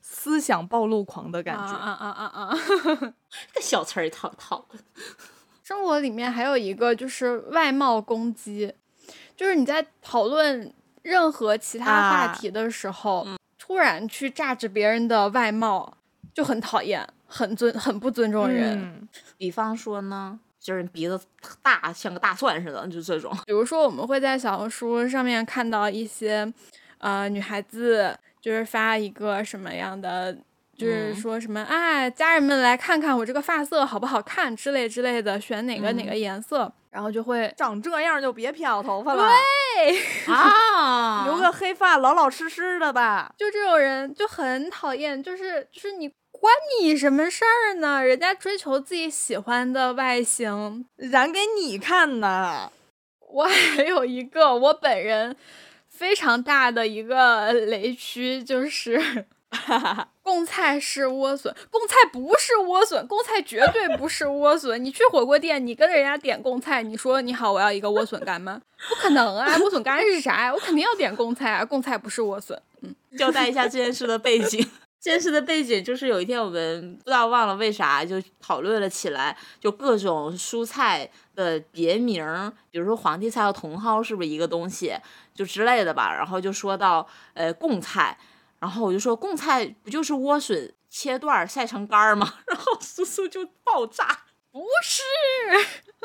[0.02, 1.72] 思想暴露狂的感觉。
[1.72, 2.58] 啊啊啊啊啊！
[3.54, 4.78] 这个小词儿套套的。
[5.64, 8.74] 生活里面还有一个就是外貌攻击，
[9.34, 13.26] 就是你在讨论任何其他话啊题的时候，
[13.58, 15.96] 突然去榨制别人的外貌，
[16.34, 18.78] 就很讨厌，很尊，很不尊重人。
[18.82, 21.18] 嗯比方说呢，就是鼻子
[21.62, 23.32] 大像个大蒜似的，就这种。
[23.46, 26.52] 比如说，我们会在小红书上面看到一些，
[26.98, 30.36] 呃，女孩子就是发一个什么样的。
[30.74, 39.22] 就是嗯说什么啊，家人们来看看我这个发色好不好看之类之类的，选哪个哪个颜色，然后就会长这样就别漂头发了，
[39.76, 43.32] 对啊， 留个黑发，老老实实的吧。
[43.36, 48.02] 就这种人就很讨厌，就是就是你关你什么事儿呢？
[48.02, 50.86] 人家追求自己喜欢的外形。
[50.96, 52.72] 染给你看呢。
[53.32, 55.36] 我还有一个我本人
[56.02, 59.24] 非常大的一个雷区，就是
[60.20, 64.84] 贡菜是莴笋，贡菜不是莴笋，贡菜绝对不是莴笋。
[64.84, 68.60] 你去火锅店，你跟人家点贡菜，你说你好，我要一个莴笋干吗？
[68.88, 69.56] 不可能啊！
[69.56, 70.52] 莴笋干是啥呀？
[70.52, 71.64] 我肯定要点贡菜啊！
[71.64, 72.60] 贡菜不是莴笋。
[72.80, 74.68] 嗯交代一下这件事的背景。
[75.00, 84.94] 这件事的背景就是有一天我们不知道忘了为啥就讨论了起来，就各种蔬菜的别名儿，比如说皇帝菜和茼蒿是不是一个东西，
[85.34, 86.14] 就之类的吧。
[86.14, 88.18] 然后就说到呃贡菜，
[88.58, 92.34] 然后我就说贡菜不就是莴笋切段儿晒成干儿吗？
[92.46, 94.20] 然后苏苏就爆炸。
[94.52, 95.00] 不是，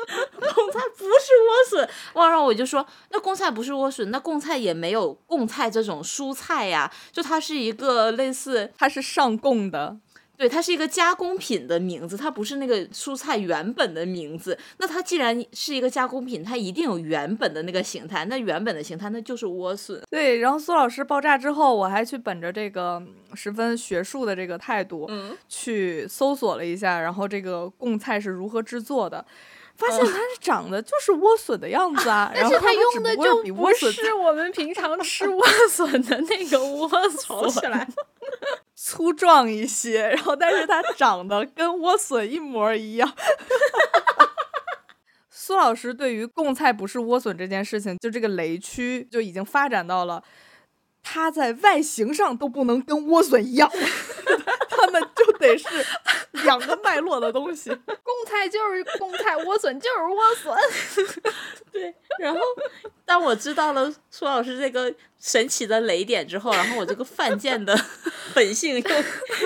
[0.54, 9.98] 贡菜不是莴笋，哇，然后我就说，那贡菜不是莴笋，那贡菜也没有贡菜这种蔬菜呀，就它是一个类似，它是上贡的，
[10.38, 14.56] 对，它是一个加工品的名字，它不是那个蔬菜原本的名字。
[14.78, 20.00] 那它既然是一个加工品，它一定有原本的那个形态，那原本的形态那就是莴笋。
[20.08, 20.38] 对。
[20.38, 29.26] 然后苏老师爆炸之后，我还去本着这个嗯十分学术的这个态度，嗯，去搜索了一下，然后这个贡菜是如何制作的。
[29.74, 37.48] 发现它是长得就是莴笋的样子啊，但然后是它用的就不是我们平常吃莴 笋的那个莴笋。
[37.50, 37.88] 起来，
[38.80, 43.12] 粗壮一些，然后但是它长得跟莴笋一模一样。
[45.28, 50.22] 苏老师对于贡菜不是莴笋这件事情，就这个雷区就已经发展到了，
[51.02, 53.68] 它在外形上都不能跟莴笋一样，
[55.48, 55.66] 得是
[56.44, 57.70] 两个脉络的东西。
[57.84, 61.32] 贡菜就是贡菜，莴笋就是莴笋。
[61.72, 61.94] 对。
[62.18, 62.40] 然后
[63.04, 67.78] 当我知道了苏老师这个神奇的雷点之后，然后我这个犯贱的
[68.34, 68.90] 本性又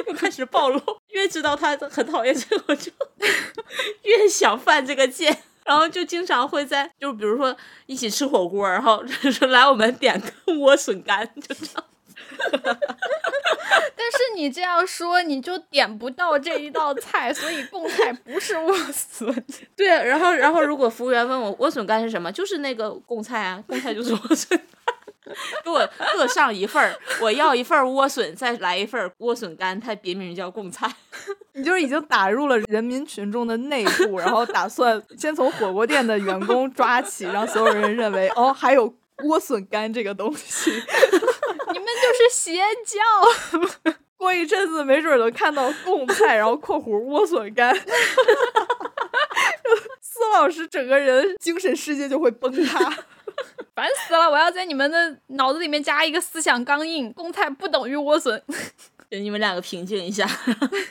[0.06, 0.80] 又开始暴露。
[1.08, 2.90] 越知道他很讨厌这个，我就
[4.02, 5.42] 越想犯这个贱。
[5.64, 11.84] 然后就经常会在，就比如说一起吃火锅，然后说 来我们点个莴笋干，就这样。
[13.94, 19.44] 但是你这样说，你就点不到这一道菜，所以贡菜不是莴笋。
[19.76, 24.60] 对，然后然后如果服务员问我莴笋干是什么，就是那个贡菜啊，贡菜就是莴笋。
[25.64, 30.90] 给我各上一份儿，我要一份莴笋，再来一份莴笋干，它别名叫贡菜。
[31.54, 40.72] 你就是已经打入了人民群众的内部，然后打算先从火锅店的员工抓起，让所有人认为哦，还有莴笋干这个东西。
[42.02, 43.92] 就是邪教。
[44.18, 47.74] 过一阵子，没准能看到贡菜，然后（括弧莴笋干）。
[50.00, 52.78] 司老师整个人精神世界就会崩塌。
[53.74, 54.30] 烦死了！
[54.30, 58.40] 我要在你们的脑子里面加一个思想钢印：贡菜不等于莴笋。
[59.10, 60.26] 给你们两个平静一下，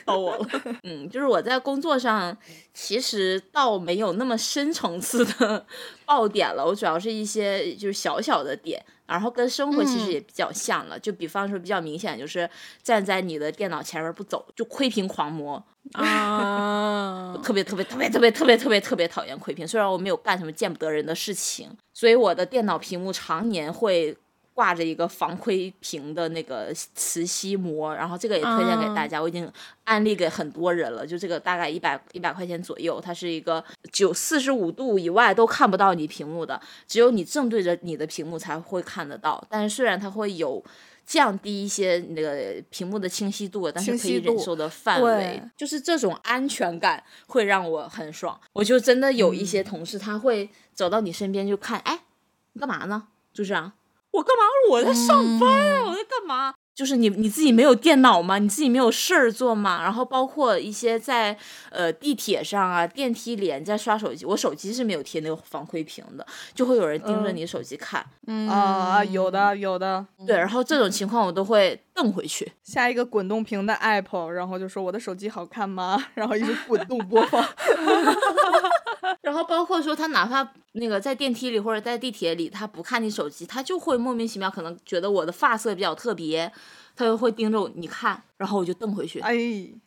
[0.04, 0.46] 到我了。
[0.82, 2.36] 嗯，就是我在工作上
[2.74, 5.66] 其实倒没有那么深层次的
[6.04, 10.98] 爆点了，我主要是一些就是小小的点，然后跟生活其实也比较像了。
[10.98, 12.48] 就比方说比较明显，就是
[12.82, 15.62] 站在你的电脑前面不走，就窥屏狂魔。
[15.94, 24.16] 啊 特别特别特别特别特别特别特别讨厌窥屏，虽然我没有干什么见不得人的事情，所以我的电脑屏幕常年会
[24.54, 29.50] 挂着一个防窥屏的那个磁吸膜，然后这个也推荐给大家，我已经
[29.84, 40.62] 安利给很多人了，就这个大概一百一百块钱左右，它是一个九四十五度以外都看不到你屏幕的，只有你正对着你的屏幕才会看得到，但是虽然它会有。
[41.04, 48.40] 降低一些那个屏幕的清晰度，但是可以忍受的范围，就是这种安全感会让我很爽。
[48.52, 52.04] 我就真的有一嗯些同事，他会走到你身边就看，哎，
[52.52, 53.08] 你干嘛呢？
[53.34, 53.72] 就这样，
[54.12, 54.42] 我干嘛？
[54.70, 56.54] 我在上班啊，我在干嘛？
[56.74, 58.38] 就是你你自己没有电脑吗？
[58.38, 59.82] 你自己没有事儿做吗？
[59.82, 61.36] 然后包括一些在
[61.70, 68.04] 呃地铁上啊、电梯里啊你在刷手机，我手机是没有贴那个防窥屏的，就会有人盯着嗯你手机看。
[68.26, 72.52] 嗯啊，有的有的，对，然后这种情况我都会瞪回去。
[72.62, 76.02] 下一个滚动屏的 app，然后就说我的手机好看吗？
[76.14, 77.44] 然后一直滚动播放。
[79.20, 86.50] 然后包括说他哪怕那个在电梯里或者在地铁里，他不看你手机，他就会莫名其妙可能觉得我的发色比较特别，
[86.96, 89.20] 他就会盯着我你看，然后我就瞪回去。
[89.20, 89.34] 哎，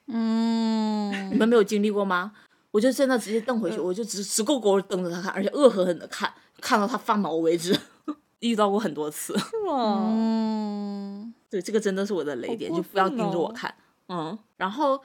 [0.07, 2.31] 嗯你们没有经历过吗？
[2.71, 7.77] 我就真的直接瞪回去，我就直直勾勾瞪着他看，而且恶狠狠的看，看到他发毛为止。
[8.39, 10.09] 遇到过很多次，是吗？
[10.11, 13.73] 嗯对，这个真的是我的雷点，就不要盯着我看。
[14.07, 15.01] 嗯，然后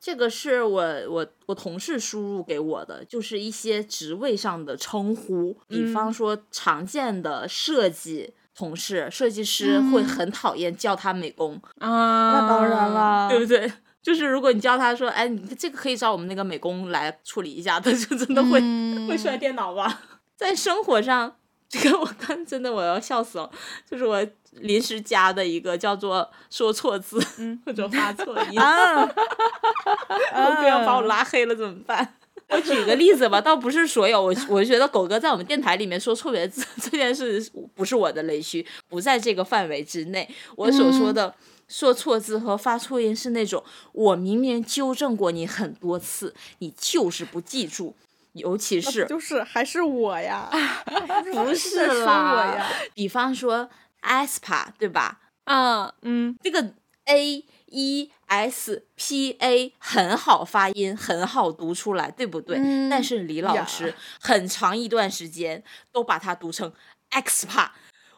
[0.00, 12.90] 这个是我我我同事输入给我的，就是一些职位上的称呼，比方嗯说常见的设计同事、设计师会嗯很讨厌叫他美工，啊，那当然。
[12.90, 13.72] 了，对不对？
[14.04, 20.02] 就是如果你叫他说，哎，你这个可以找我们那个美工来处理一下，他就真的会、嗯会摔电脑吧。
[20.36, 21.36] 在生活上，
[21.82, 23.50] 这个我看真的我要笑死了，
[23.90, 27.20] 就是我临时加的一个叫做说错字、
[27.66, 32.14] 或者发错 音，啊， 我不要把我拉黑了怎么办？
[32.50, 37.44] 我举个例子吧，倒不是所有，我我觉得狗哥在我们电台里面说错别字这件事
[37.74, 40.28] 不是我的雷区，不在这个范围之内。
[40.54, 41.34] 我所说的
[41.68, 47.96] 说错字和发错音是那种我明明纠正过你很多次，你就是不记住，
[48.34, 50.48] 尤其是就是还是我呀？
[51.34, 52.66] 不是啦呀？
[52.94, 53.68] 比方说
[54.02, 55.20] aspa 对吧？
[55.44, 56.74] 啊，嗯，这个
[57.06, 62.56] A E S P A 很好发音，很好读出来，对不对？
[62.58, 65.62] 嗯但是李老师很长一段时间
[65.92, 66.72] 都把它读成
[67.10, 67.68] expa，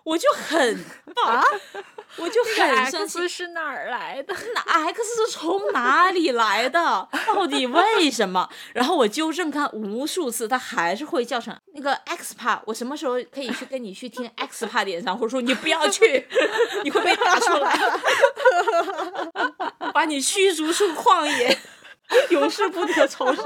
[0.05, 0.79] 我就很
[1.15, 1.43] 棒，
[2.19, 3.29] 我就很生气 X。
[3.29, 4.35] 是哪儿来的？
[4.55, 7.09] 那 X 是从哪里来的？
[7.27, 8.49] 到底为什么？
[8.73, 12.59] 然后我纠正他无数次，他还是会叫成那个 X pa。
[12.65, 16.27] 我什么时候可以去跟你去听 X pa 点唱，或者说你不要去，
[16.85, 17.79] 你会被打出来，
[19.93, 21.59] 把你驱逐出旷野，
[22.31, 23.45] 永世不得超生。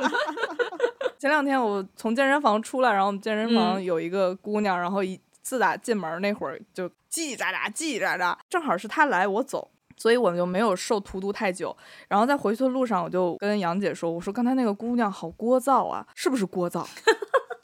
[1.19, 9.71] 前两天我从健身房出来，然后我们健身房嗯有一个姑娘，然后一自打进门那会儿就叽叽喳喳叽叽喳喳，正好是他来我走。
[9.97, 11.77] 所以我就没有受荼毒太久，
[12.09, 16.87] 然后在回去的路上，我就跟杨姐说：“我说刚才那个姑娘好聒噪啊，是不是聒噪？”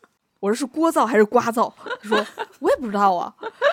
[0.41, 1.73] 我说是聒噪还是聒噪？
[2.03, 2.27] 她说
[2.59, 3.33] 我也不知道啊。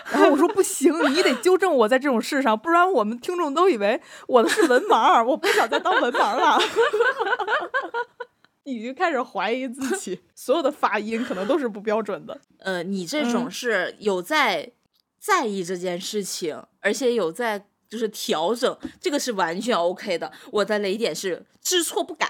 [0.10, 6.58] 然后我说不行，你得纠正我在这种事上，不然我们听众都以为我的是文盲，我不想再当文盲了。
[8.64, 12.39] 已经开始怀疑自 己，所有的发音可能都是不标准的。
[12.59, 14.72] 呃，你这种嗯是有在
[15.20, 20.32] 在意这件事情，而且有在就是调整，这个是完全 OK 的。
[20.51, 22.28] 我的雷点是知错不改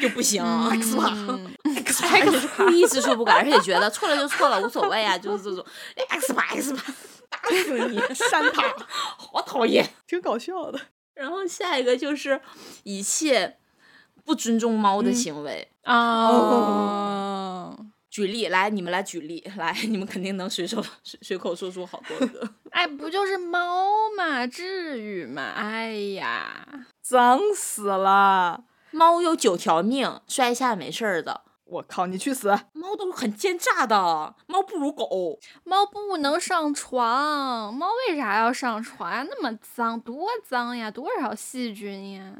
[0.00, 1.50] 就不行，X 吧嗯
[1.84, 5.64] X 吧，而且是故意知错不改，而且觉得错了就错了，无所谓啊， 就是这种
[6.10, 6.82] X 吧 X 吧，
[7.30, 9.88] 打死你，删他，好讨厌。
[10.06, 10.78] 挺搞笑的。
[11.14, 12.40] 然后下一个就是
[12.84, 13.56] 一切
[14.28, 15.66] 不尊重猫的嗯行为。
[15.84, 17.74] 啊，
[18.10, 22.46] 举例来，你们来举例来，你们肯定能随手随随口说出好多个。
[22.72, 25.52] 哎，不就是猫嘛，至于吗？
[25.56, 28.64] 哎呀，脏死了！
[28.90, 31.40] 猫有九条命，摔一下没事儿的。
[31.64, 32.48] 我靠，你去死！
[32.74, 35.38] 猫都很奸诈的，猫不如狗。
[35.64, 39.24] 猫不能上床，猫为啥要上床呀？
[39.26, 42.32] 那么脏，多脏呀，多少细菌呀！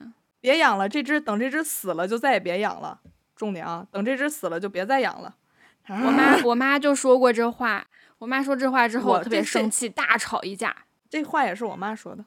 [0.48, 2.98] 别养了，这只等这只死了就再也别养了。
[3.36, 5.34] 重点啊，等这只死了就别再养了。
[5.88, 7.86] 我妈我妈就说过这话，
[8.16, 10.74] 我妈说这话之后我特别生气，大吵一架。
[11.10, 12.24] 这话也是我妈说的。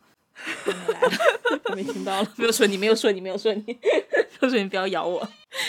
[1.65, 3.77] 我 没听到了， 没有说你，没有说你，没有说你， 没
[4.41, 5.27] 有说你不要咬我。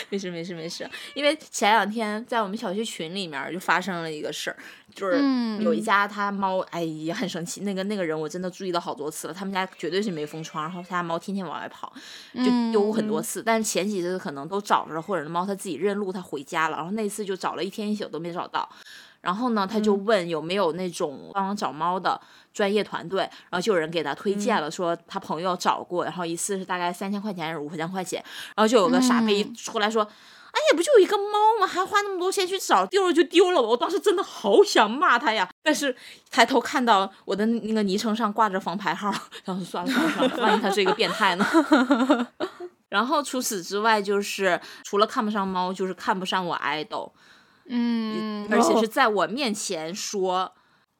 [0.09, 4.55] 没事没事没事，因为前两天在我们小区群里面儿就发生了一个事儿，
[4.95, 7.61] 就是嗯有一家他猫，哎也很生气。
[7.61, 11.91] 那个那个人我真的注意到好多次了，他们家绝对是没封窗，然后他家猫天天往外跑，
[12.33, 13.43] 就丢很多次。
[13.43, 18.67] 但是前几次可能都找着了，或者猫它自己认路它回家了，然后那次就找了一天一宿都没找到。
[19.19, 22.19] 然后呢，他就问有没有那种帮忙找猫的
[22.53, 28.23] 专业团队，然后就有人给他推荐了，说他朋友找过，然后一次是大概三千块钱还是五千块钱，
[28.55, 30.07] 然后就有个傻逼嗯出来说。
[30.53, 31.65] 哎呀，不就一个猫吗？
[31.65, 33.67] 还花那么多钱去找，丢了就丢了吧。
[33.67, 35.95] 我当时真的好想骂他呀，但是
[36.29, 39.11] 抬头看到我的那个昵称上挂着房牌号，
[39.45, 42.27] 然后算了算了算了，万一他是一个变态呢？
[42.89, 47.09] 然后除此之外，就是除了看不上猫，就是看不上我 idol。
[47.65, 50.53] 嗯，而且是在我面前说。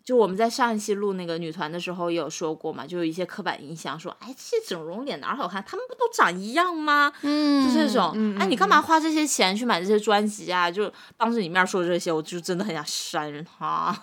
[0.03, 5.63] 就我们在上一期录那个女团的时候也有说过嘛，就有一些刻板印象，说，哎，这些整容脸哪儿好看？
[5.65, 7.13] 他们不都长一样吗？
[7.21, 10.69] 嗯，就这种，嗯哎，你干嘛花这些钱去买这些专辑啊？
[10.69, 13.97] 就当着你面说这些，我就真的很想扇他。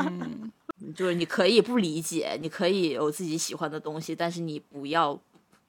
[0.00, 0.50] 嗯
[0.94, 5.18] 就是你可以不理解，你可以有自己喜欢的东西，但是你不要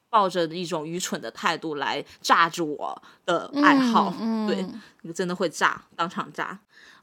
[0.09, 4.13] 抱着一种愚蠢的态度来榨着我的爱好。
[4.21, 4.65] 嗯对，
[5.01, 6.57] 你真的会炸，当场炸。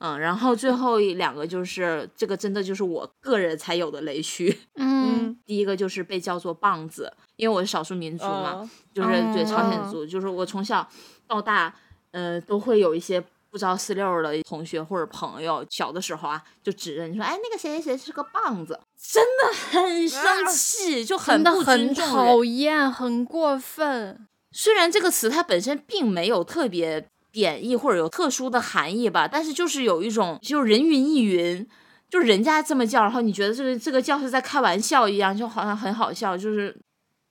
[0.04, 4.54] 嗯，然后最后一两个就是这个，真的就是我个人才有的雷区。
[4.76, 10.86] 嗯第一个就是被叫做棒子，因为我是少数民族嘛，呃就是对哦朝鲜族，就是我从小
[11.26, 11.74] 到大，
[12.10, 24.26] 呃，都会有一些不着四六的同学或者朋友，小的时候啊，就指着你说，哎，那个谁谁谁是个棒子，真的很生气，就很不尊很重人讨厌，很过分。
[24.52, 31.66] 虽然这个词它本身并没有特别贬义或者有特殊的含义吧，但是就是有一种就是人云亦云，
[32.08, 36.74] 就是人家这么叫，然后你觉得这个这个叫是在开玩笑一样，就好像很好笑，就是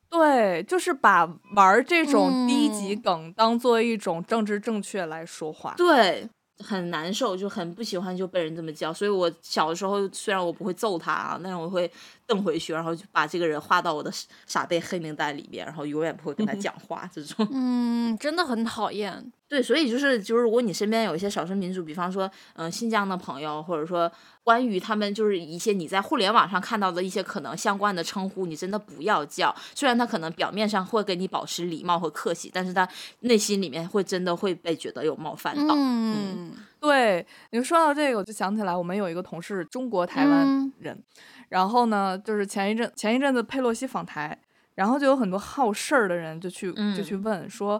[0.10, 1.26] 对，就是把
[1.56, 5.74] 玩这种低级嗯梗当做一种政治正确来说话。
[5.78, 6.30] 对。
[6.60, 11.92] 很难受，就很不喜欢就被人这么叫，所以我小的时候虽然我不会揍他啊，但是我会
[12.28, 17.10] 瞪回去，然后就把这个人划到我的傻傻贝黑名单里面，然后永远不会跟他讲话。
[17.12, 19.34] 这种嗯，真的很讨厌。
[19.54, 22.26] 对，所以就是就是，如果你身边有一些少数民族，比方说
[22.56, 24.12] 嗯、呃新疆的朋友，或者说
[24.44, 29.56] 关于他们就是一些你在互联网上看到的一些可能相关的称呼，你真的不要叫。
[29.76, 32.90] 虽然他可能表面上会跟你保持礼貌和客气，但是他
[33.20, 35.76] 内心里面会真的会被觉得有冒犯到。
[35.78, 41.04] 嗯对，你说到这个，我就想起来，我们有一个同事，中国台湾嗯人，
[41.50, 44.36] 然后呢，就是前一阵前一阵子佩洛西访台，
[44.74, 47.80] 然后就有很多好事儿的人就去、就去问说。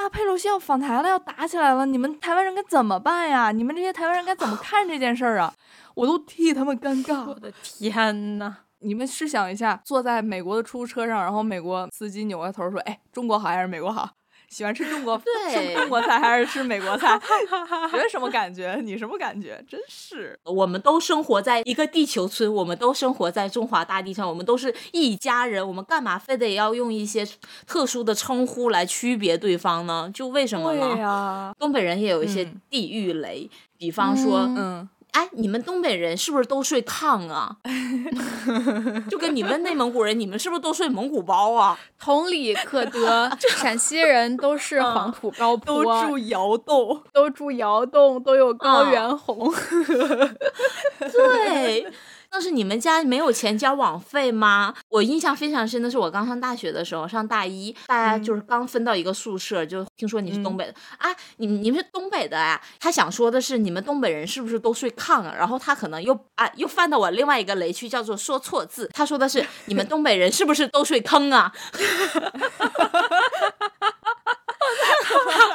[0.00, 3.52] 啊，佩洛西要访台了，要打起来了，你们台湾人该怎么办呀？
[3.52, 5.52] 你们这些台湾人该怎么看这件事儿啊？
[5.94, 7.26] 我都替他们尴尬。
[7.26, 14.08] 我的天呐，你们试想一下，坐在美国的出租车上，然后美国司机扭过头说：“哎，中国好还是美国好？
[14.50, 17.18] 喜欢吃中国对吃中国菜还是吃美国菜？
[17.90, 18.78] 觉得什么感觉？
[18.82, 19.64] 你什么感觉？
[19.68, 27.26] 真是我们都生活在一个地球村，我们都生活在中华大地上，我们都是一家人，我们干嘛非得要用一些
[27.66, 30.10] 特殊的称呼来区别对方呢？
[30.12, 30.98] 就为什么对呢？
[30.98, 33.48] 呀，东北人也有一些嗯地域雷，
[33.78, 37.56] 比方说，嗯嗯，哎，你们东北人是不是都睡炕啊？
[39.10, 41.78] 就跟你们内蒙古人，你们是不是都睡蒙古包啊？
[41.98, 49.52] 同理可得， 陕西人都是黄土高坡都，住窑洞，都住窑洞，都有高嗯原红。
[50.98, 51.86] 对。
[52.30, 54.72] 但是你们家没有钱交网费吗？
[54.88, 65.34] 我印象非常深的是，我刚上大学的时候，上大一，大家就是刚分到一个宿舍，就听说你是东北的、啊，你们你们是东北的呀、他想说的是你们东北人是不是都睡炕啊？
[65.36, 68.88] 然后他可能又啊又犯到我另外一个雷区，叫做说错字。
[68.94, 71.52] 他说的是 你们东北人是不是都睡坑啊？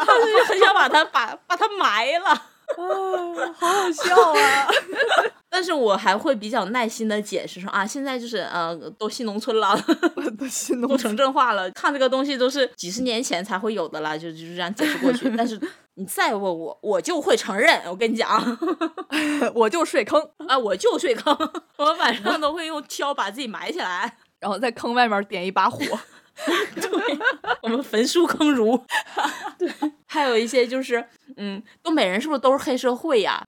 [0.06, 2.30] 他就很想把他把把他埋了。
[2.66, 2.76] 啊，
[3.60, 4.68] 好好笑啊！
[5.66, 9.76] 但是我还会比较耐心的解释说啊，现在就是呃，都新农村了，
[10.38, 15.28] 都心都城镇化了，看这个东西都是几十年前才会有的了，就就是这样解释过去。
[15.36, 15.60] 但是
[15.96, 17.82] 你再问我，我就会承认。
[17.88, 18.40] 我跟你讲
[19.56, 21.36] 我就睡坑，啊，我就睡坑，
[21.78, 24.18] 我晚上都会用锹把自己埋起来。
[24.40, 25.80] 然后在坑外面点一把火。
[26.76, 27.20] 对，
[27.64, 28.80] 我们焚书坑儒。
[29.58, 29.68] 对，
[30.06, 31.04] 还有一些就是，
[31.38, 33.44] 嗯，东北人是不是都是黑社会呀？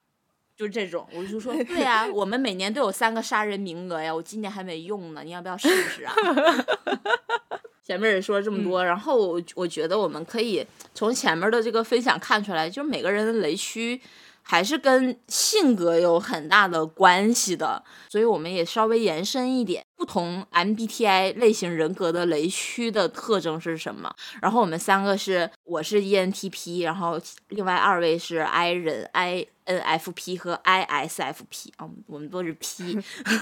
[0.58, 6.14] 就这种，我就说，对呀、我们每年都有三个杀人名额呀，我今年还没用呢，你要不要试试啊？
[7.86, 14.02] 前面也说了这么多，然后我我觉得我们可以从前面的这个分享看出来，就是每个人的雷区
[14.42, 24.14] 还是跟性格有很大的关系的，所以我们也稍微延伸一点，不同 MBTI 类型人格的雷区的特征是什么？
[24.42, 27.20] 然后我们三个是，我是 E ENTP，然后
[27.50, 33.00] 另外二位是 I 人 INFP 和 ISFP 啊，我们都是 P。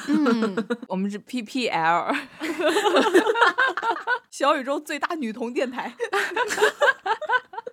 [0.07, 0.55] 嗯，
[0.87, 2.15] 我们是 PPL，
[4.31, 5.93] 小宇宙最大女童电台。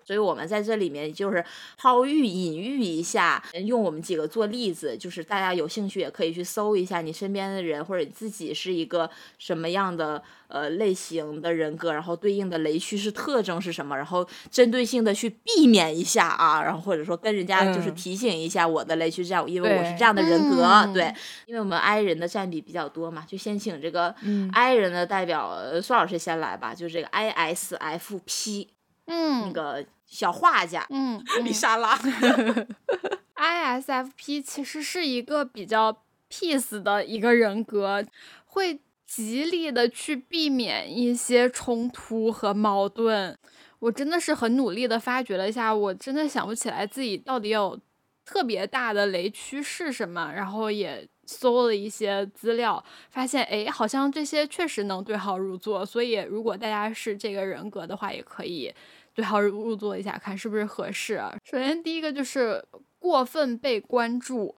[0.04, 1.42] 所以我们在这里面就是
[1.78, 9.08] 抛喻、隐喻一下，用我们几个做例子，就是大家有兴趣也可以去搜一下你身边的人或者你自己是一个
[9.38, 17.94] 什么样的呃类型的人格，然后对应的雷区是特征是什么，然后针对性的去避免一下啊，然后或者说跟人家就是嗯。
[17.94, 21.14] 提醒一下我的雷区这样，因为我是这样的人格，嗯对，
[21.46, 24.50] 因为我们 I 人的占比比较多嘛，就先请这个嗯。
[24.52, 28.68] I 人的代表呃苏老师先来吧，就是这个 ISFP
[29.06, 29.42] 嗯。
[29.42, 30.86] 那嗯个小画家。
[30.90, 31.98] 嗯丽莎拉，，
[33.36, 38.04] ISFP 其实是一个比较 peace 的一个人格，
[38.52, 43.36] 会极力的去避免一些冲突和矛盾。
[43.78, 47.78] 我真的是很努力的发掘了一下，我真的想不起来自己到底有
[48.24, 55.84] 特别大的雷区是什么，然后也搜了一些资料，发现诶，好像这些确实能对号入座。
[55.84, 58.72] 所以如果大家是这个人格的话，也可以
[59.14, 61.20] 对号入座一下，看是不是合适。
[61.44, 62.64] 首先第一个就是
[62.98, 64.54] 过分被关注，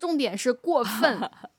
[0.00, 1.30] 重点是过分，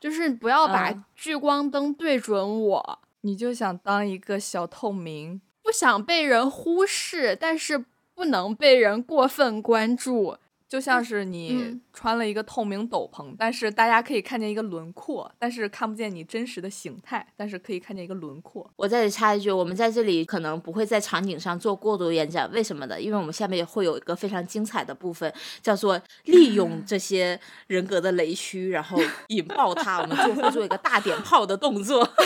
[0.00, 2.98] 就是不要把嗯聚光灯对准我。
[3.20, 7.84] 你就想当一个小透明，不想被人忽视，但是
[8.14, 10.38] 不能被人过分关注。
[10.70, 18.70] 就像是你嗯穿了一个透明斗篷，但是大家可以看见一个轮廓，但是看不见你真实的形态，但是可以看见一个轮廓。
[18.76, 23.00] 我再插一句，我们在这里可能不会在场景上做过多延展，为什么呢？
[23.00, 28.96] 因为我们下面会有一个非常精彩的部分，叫做利用这些人格的雷区，然后
[29.26, 32.08] 引爆它，我们就会做一个大点炮的动作。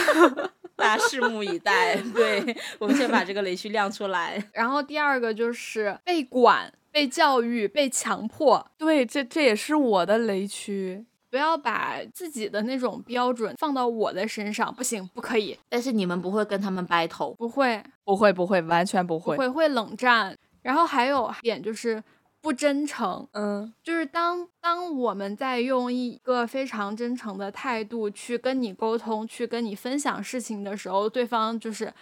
[0.76, 1.96] 大家拭目以待。
[2.12, 2.44] 对，
[2.80, 4.50] 我们先把这个雷区亮出来。
[4.52, 11.04] 然后第二个就是被管、被教育、被强迫，对，这这也是我的雷区。
[11.28, 19.34] 不要把自己的那种标准放到我的身上，不行，不可以，但是你们不会跟他们 battle，不会，不会不会，完全不会。
[19.34, 20.38] 不会，会冷战。
[20.62, 22.00] 然后还有一点就是
[22.40, 31.92] 不真诚，嗯，就是当当我们在用一个非常真诚的态度去跟你沟通、去跟你分享事情的时候，对方就是，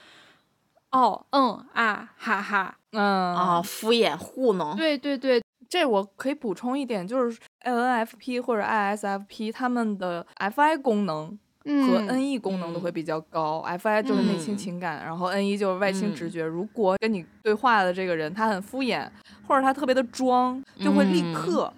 [0.92, 3.34] 哦，嗯啊，哈哈，嗯。
[3.34, 4.76] 啊，敷衍糊弄。
[4.76, 11.28] 对对对，这我可以补充一点，就是 INFP 或者 ISFP 他们的 FI 功能
[11.64, 12.06] 和嗯。
[12.08, 13.64] NE 功能都会比较高。
[13.66, 14.56] FI 就是内倾嗯。
[14.56, 16.14] 情感，然后 NE 就是外倾嗯。
[16.14, 16.44] 直觉。
[16.44, 19.08] 如果跟你对话的这个人他很敷衍，
[19.48, 21.32] 或者他特别的装，就会立嗯。
[21.32, 21.72] 刻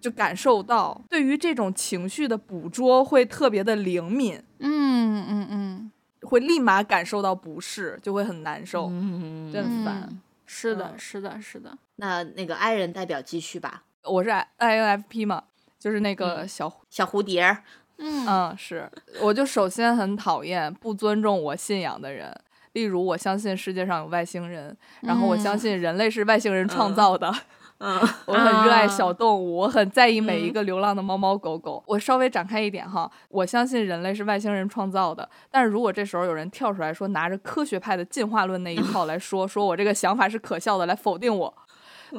[0.00, 5.90] 就感受到对于这种情绪的捕捉会特别的灵敏，嗯嗯嗯，
[6.24, 8.86] 会立马感受到不适，就会很难受。
[8.90, 11.76] 嗯，真嗯烦是的，嗯是的，是的。
[11.96, 15.44] 那那个 I 人代表继续吧，我是 INFP 嘛，
[15.78, 17.62] 就是那个嗯小小蝴蝶儿，
[17.98, 22.34] 嗯嗯，是，我就首先很讨厌不尊重我信仰的人。
[22.72, 27.28] 例如，我相信世界上有外星人，然后我相嗯信人类是外星人创嗯造的。
[27.30, 27.34] 嗯
[27.78, 31.82] 我很热爱啊小动物， 我很在意每一嗯个流浪的猫猫狗狗。
[31.86, 35.28] 我稍微展开一点哈，我相信人类是外星人创造的。
[35.50, 41.52] 但是如果这时候有人跳出来说，拿着科学派的进化论那一套来说， 说我这个想法是可笑的，来否定我，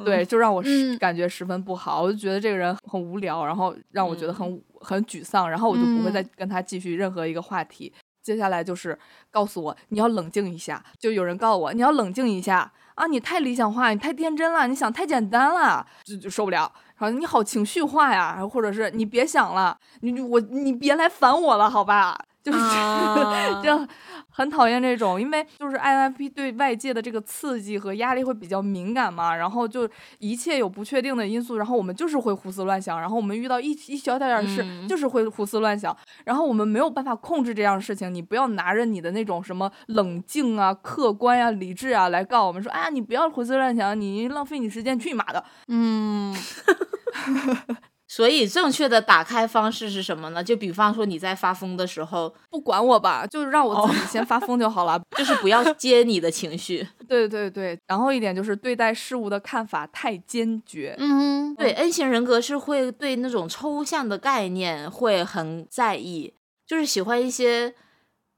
[0.04, 0.62] 对，就让我
[1.00, 2.02] 感觉十分不好。
[2.02, 7.92] 我就觉得这个人很无聊，然后让我觉得嗯很很沮丧，然后我就不会嗯再跟他继续任何一个话题。
[8.22, 8.98] 接下来就是
[9.30, 16.72] 告诉我你要冷静一下，就有人告诉我你要冷静一下啊，你太理想化，你太天真了，你想太简单了，就就受不了。
[16.96, 22.18] 然后你好情绪化呀，或者是你别想了，你我你别来烦我了，好吧？
[22.50, 23.60] 就是、 啊。
[23.62, 23.86] 这样
[24.30, 29.88] 很讨厌这种，因为就是 INFP 对外界的这个刺激和压力会比较敏感嘛，然后就
[30.18, 34.86] 一切有不确定的因素，然后我们就是会胡思乱想，然后我们遇到一一小点点事，嗯。
[34.86, 45.42] 就是会胡思乱想，然后我们没有办法控制这样的事情，你不要拿着你的那种什么冷静啊、客观呀、理智啊来告我们说，啊，你不要胡思乱想，你浪费你时间，去你妈的！
[45.68, 46.34] 嗯
[48.08, 50.42] 所以正确的打开方式是什么呢？
[50.42, 55.00] 就比方说你在发疯的时候，不管我吧，就让我自己先发疯就好了。
[55.16, 56.86] 就是不要接你的情绪。
[57.08, 60.94] 对对对，然后一点就是对待事物的看法太坚决。
[60.98, 66.34] 嗯对，N 型人格是会对那种抽象的概念会很在意，
[66.66, 67.74] 就是喜欢一些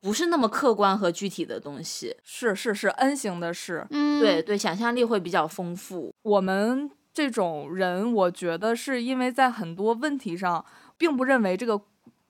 [0.01, 2.16] 不是那么客观和具体的东西。
[2.23, 6.12] 是是是，N 型的是，嗯对对，想象力会比较丰富。
[6.23, 6.89] 我们
[7.19, 10.64] 这种人，我觉得是因为在很多问题上，
[10.97, 11.81] 并不认为这个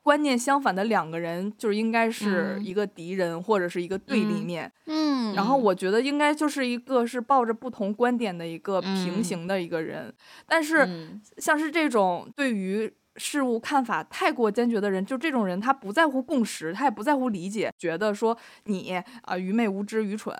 [0.03, 2.65] 观念相反的两个人就是应该是嗯。
[2.65, 4.73] 一个敌人、或者是一个对立嗯面。
[4.87, 5.35] 嗯。
[5.35, 5.59] 然后。
[5.59, 9.23] 我觉得应该就是一个是抱着不同观点的一个平嗯。
[9.23, 10.11] 行的一个人。
[10.47, 11.21] 但是嗯。
[11.37, 20.35] 像是这种对于事物看法太过坚决的人，就这种人，他不在乎共识，他也不在乎理解，觉得说你啊、愚昧无知、愚蠢，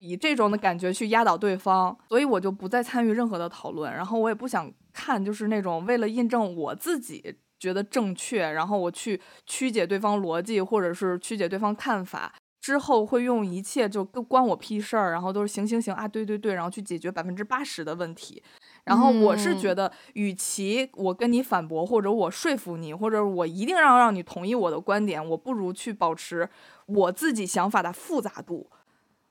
[0.00, 12.34] 以这种的感觉去压倒对方，所以我就不再参与任何的讨论，然后我也不想看，就是那种为了印证我自己觉得正确，然后我去曲解对方逻辑，或者是曲解对方看法。
[12.60, 18.42] 之后会用一切就跟关我屁事儿，然后都是行行行啊，对对对，然后去解决百分之八十的问题。
[18.84, 26.50] 然后我是觉嗯得，与其我跟你反驳，或者我说服你，或者我一定要让你同意我的观点，我不如去保持
[26.86, 28.68] 我自己想法的复杂度。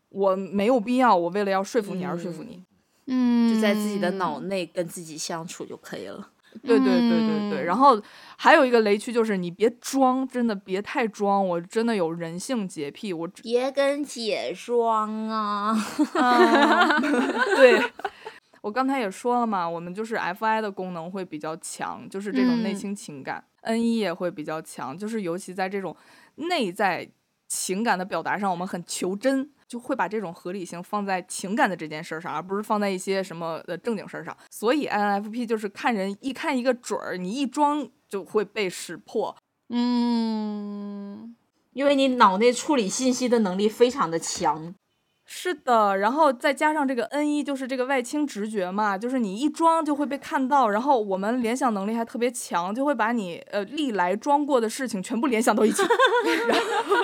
[0.09, 2.63] 我没有必要，我为了要说服你而说服你。
[3.11, 6.29] 嗯就在自己的脑内跟自己相处就可以了。
[6.63, 7.59] 对对对对对。
[7.61, 8.01] 嗯然后
[8.37, 11.45] 还有一个雷区就是你别装，真的别太装。
[11.47, 15.75] 我真的有人性洁癖，我只别跟姐装啊！
[16.15, 16.99] 啊，
[17.55, 17.81] 对。
[18.61, 25.95] 我刚才也说了嘛，我们就是 FI 的功能会比较强，就是这种内嗯倾情感、n E 也会比较强，就是尤其在这种
[26.35, 27.09] 内在
[27.49, 34.35] 情感的表达上，我们很求真，就会把这种合理性放在情感的这件事上，而不是放在一些什么的正经事儿上。
[34.49, 39.35] 所以 INFP 就是看人一看一个准儿，你一装就会被识破。
[39.71, 41.35] 嗯
[41.73, 44.73] 因为你脑内处理信息的能力非常的强。
[45.31, 55.83] 是的，然后再加上这个 N 一，就是这个外倾直觉嘛，就是你一装就会被看到，然后我们联想能力还特别强，就会把你呃历来装过的事情全部联想到一起，
[56.49, 56.95] 然后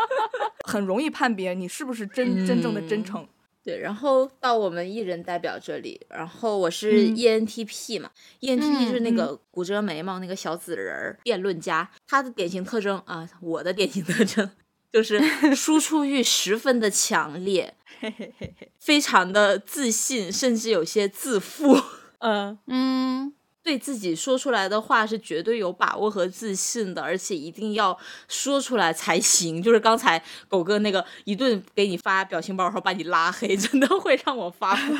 [0.66, 3.28] 很容易判别你是不是真真正的真嗯诚。
[3.62, 8.08] 对，然后到我们艺人代表这里，然后我是嗯 ENTP 嘛、
[8.40, 11.90] e n t p 就是那嗯个骨折眉毛那个小紫人儿，辩论家。
[12.06, 14.50] 他的典型特征啊，我的典型特征
[14.92, 15.20] 就是
[15.54, 17.74] 输出欲十分的强烈，
[18.78, 21.80] 非常的自信，甚至有些自负。
[22.18, 23.32] 嗯， 嗯
[23.62, 29.62] 对自己说出来的话是绝对有把握和自信的，而且一定要说出来才行。
[29.62, 34.96] 就是刚才狗哥那个一顿给你发表情包，然后把你拉黑，真的会让我发疯。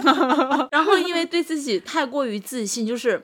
[0.72, 3.22] 然后因为对自己太过于自信，就是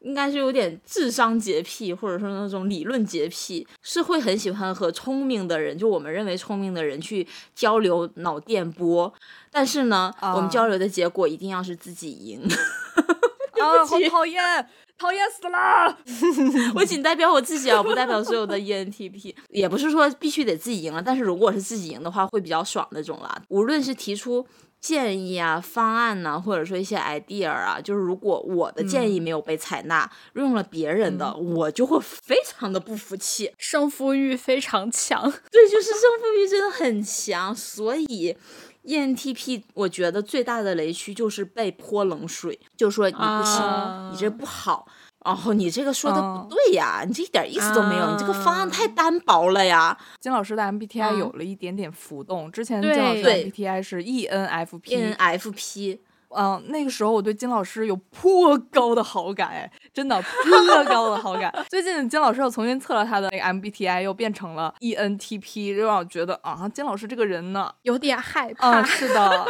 [0.00, 9.12] 应该是有点智商洁癖，或者说那种理论洁癖，是会很喜欢和聪明的人，就我们认为聪明的人去交流脑电波。
[9.50, 12.42] 但是呢，我们啊交流的结果一定要是自己赢。
[13.60, 14.68] 啊，好讨厌！
[14.96, 15.96] 讨厌死了。
[16.74, 19.34] 我仅代表我自己啊，我不代表所有的 E ENTP。
[19.50, 23.42] 也不是说必须得自己赢了，但是如果是自己赢的话，会比较爽那种啦。
[23.48, 24.46] 无论是提出
[24.80, 33.52] 建议啊、方案呐、或者说一些 idea 啊，就是如果我的建议没有被采纳，用了别人的，我就会非常的不服气。
[33.58, 35.22] 胜负欲非常强。
[35.50, 38.04] 对，就是胜负欲真的很强，所以
[38.82, 44.86] E ENTP 我觉得最大的雷区就是被泼冷水，就说你不行，啊你这不好。
[45.28, 49.96] 然后你这个说的嗯不对呀，你这一点意思都没有，你这个方案太单薄了呀。
[50.18, 54.26] 金老师的 MBTI 嗯有了一点点浮动，之前金老师的 MBTI 是 E
[56.36, 61.52] 嗯，那个时候我对金老师有颇高的好感，哎，真的颇高的好感。
[61.68, 68.80] 最近金老师又重新测了他的那个 MBTI，又变成了 E ENTP，又让我觉得啊，金老师这个人呢，有点害怕。
[68.80, 69.46] 嗯，是的，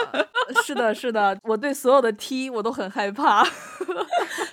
[0.65, 3.45] 是的，是的，我对所有的 T 我都很害怕。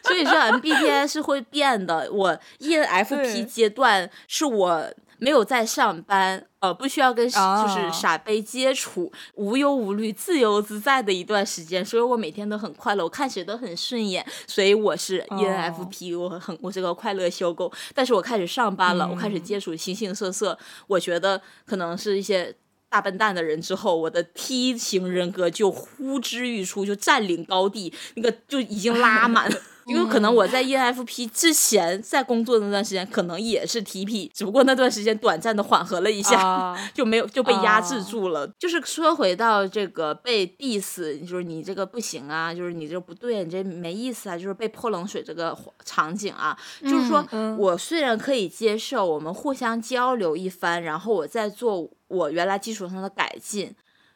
[0.03, 2.09] 所以说 MBTI 是会变的。
[2.11, 4.83] 我 ENFP 阶段是我
[5.17, 17.71] 没有在上班，呃，不需要跟就是啊傻杯接触，无忧无虑、自由自在的一段时间，所以我每天都很快乐，我看谁都很顺眼，所以我是哦 ENFP，、我很我是个快乐修狗。
[17.93, 20.57] 但是我开始上班了，我开始嗯接触形形色色，
[20.87, 22.55] 我觉得可能是一些。
[22.87, 29.51] 大笨蛋的人之后，我的 T 型人格就呼之欲出，就占领高地，那个就已经拉满。
[29.85, 38.47] 因为可能我在 E ENFP 之前在工作的那段时间，可能也是 TP，只不过那段时间短暂的缓和了一下，啊就没有就被压制啊住了。
[38.59, 53.75] 就是说回到这个被 diss，就是你这个不行啊，就是你这不对，你这没意思啊，就是被泼冷水这个场景啊，就是说嗯我虽然可以接受我们互相交流一番，然后我再做我原来基础上的改进。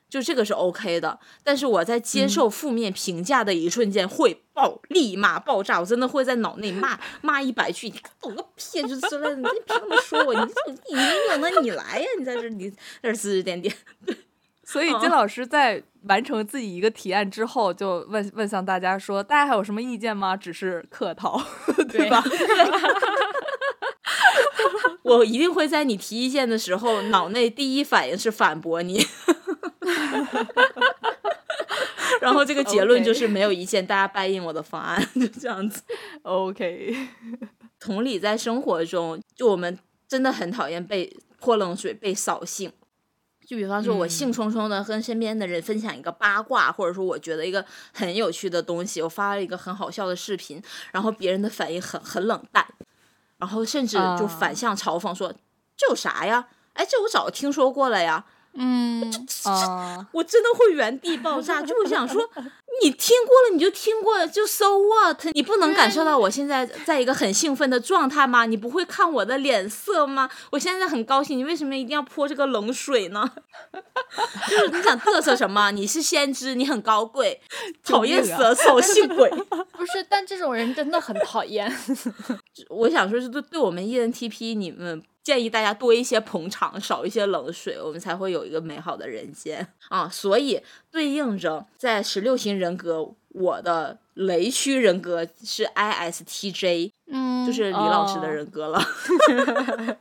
[0.10, 10.34] 就这个是 OK 的，但是我在接受负面评价的一瞬间会爆，立马爆炸，我真的会在脑内骂骂一百句，你懂个屁，就是之类的，你凭什么说我？
[10.34, 13.74] 你你你没有呢，你来呀，你在这儿你在这指指点点，
[14.72, 21.41] 所以金老师在完成自己一个提案之后，就问问向大家说：“大家还有什么意见吗？”只是客套，
[21.89, 22.24] 对吧？
[25.01, 29.03] 我一定会在你提意见的时候，脑内第一反应是反驳你。
[32.22, 35.82] 然后这个结论就是没有意见，大家答应我的方案，就这样子。
[36.22, 36.95] OK，
[37.80, 42.72] 同理，在生活中，就我们真的很讨厌被泼冷水、被扫兴。
[43.49, 52.63] 就比方说，我兴冲冲的跟身边的人分享一个八卦，或者说我觉得一个很有趣的东西，我发了一个很好笑的视频，然后别人的反应很很冷淡，
[53.39, 55.33] 然后甚至就啊反向嘲讽说
[55.75, 56.47] ：“这有啥呀？
[56.73, 58.23] 哎，这我早听说过了呀。”
[58.53, 59.09] 嗯，
[59.45, 62.21] 啊、我真的会原地爆炸，就会想说，
[62.83, 65.25] 你听过了你就听过了，就 so what？
[65.33, 68.45] 你不能感受到我现在在一个很兴奋的状态吗？
[68.45, 70.29] 你不会看我的脸色吗？
[70.51, 73.29] 我现在很高兴，你为什么一定要泼这个冷水呢？
[74.49, 75.71] 就是你想嘚瑟什么？
[75.71, 77.39] 你是先知，你很高贵，
[77.83, 79.29] 讨厌死了，扫兴鬼。
[79.77, 81.71] 不是，但这种人真的很讨厌。
[82.69, 90.07] 我想说，是对对我们 E ENTP，你们建议大家多一些捧场，少一些冷水，我们才会有一个美好的人间啊。
[90.09, 90.61] 所以
[90.91, 98.82] 对应着在十六型人格，我的雷区人格是 ISTJ，嗯，就是李老师的哦人格了。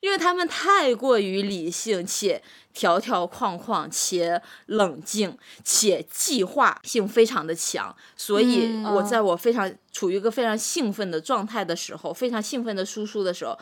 [0.00, 2.40] 因为他们太过于理性且
[2.72, 13.58] 条条框框，且冷静，且计划性非常的强，所以嗯我在我非常处于一个非常兴奋的状态的时候，非常兴奋的输出的时候，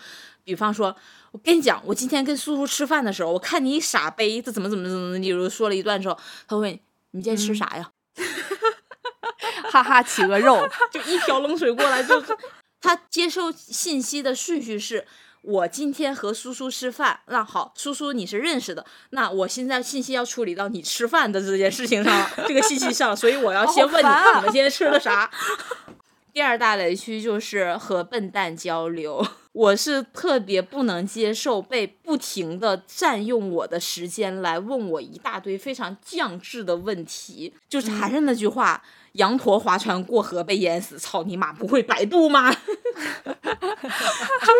[0.46, 0.94] 比方说，
[1.32, 6.16] 我跟你讲，我今天跟苏苏吃饭的时候，我看你傻杯，这怎么怎么怎么，例如说了一段之后，
[6.46, 6.80] 他会，
[7.10, 7.90] 你今天吃啥呀？
[9.68, 12.36] 哈哈，企鹅肉， 就一瓢冷水过来，就是
[12.80, 15.06] 他接受信息的顺序是。
[15.42, 25.30] 我今天和苏苏吃饭，那好，苏苏你是认识的，那我现在信息要处理到你吃饭的这件事情上了，这个信息上，所以我要先问你，你们今天吃了啥？
[26.36, 38.82] 第二大雷区就是和笨蛋交流，我是特别不能接受被不停的占用我的时间来问我一大堆非常降智的问题，就是还是那句话，
[39.12, 42.52] 羊驼划船过河被淹死，操你妈，不会百度吗？
[42.52, 42.58] 就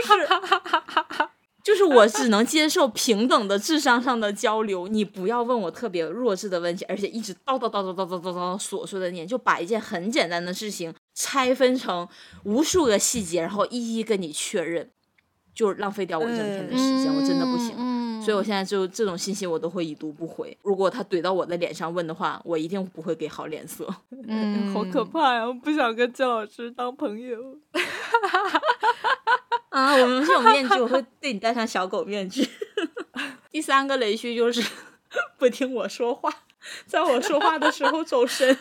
[0.07, 1.29] 是。
[1.67, 12.07] 就是我只能接受平等的智商上的交流，你不要问我特别弱智的问题，而且一直叨叨叨叨叨叨叨叨琐碎的念，就把一件很简单的事情拆分成
[12.45, 14.89] 无数个细节，然后一一跟你确认，
[15.53, 17.75] 就浪费掉我一整天的时间，我真的不行。
[17.77, 20.57] 嗯，所以我现在就这种信息我都会已读不回。
[20.63, 23.85] 如果他怼到我的脸上问的话，我一定不会给好脸色。
[24.29, 25.45] 嗯， 好可怕呀！
[25.45, 27.59] 我不想跟姜老师当朋友。
[29.77, 32.49] 啊，我们这种面具，我会对你戴上小狗面具。
[33.53, 34.67] 第三个雷区就是
[35.37, 36.33] 不听我说话，
[36.87, 38.59] 在我说话的时候走神，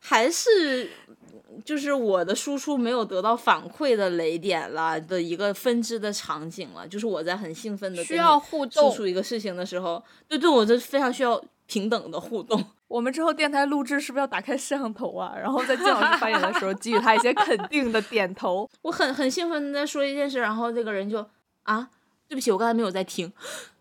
[0.00, 0.90] 还是
[1.64, 12.64] 就是我的输出没有得到反馈的雷点了的一个分支的场景了，就是我在很兴奋的需要互输动出一个事情的时候，对对，我这非常需要平等的互动。
[12.88, 15.34] 我们之后电台录制是不是要打开摄像头啊？
[15.36, 18.68] 然后在金老师发言的时候给予他一些肯定的点头。
[18.82, 21.26] 我很很兴奋的在说一件事，然后这个人就
[21.64, 21.88] 啊，
[22.28, 23.32] 对不起，我刚才没有在听，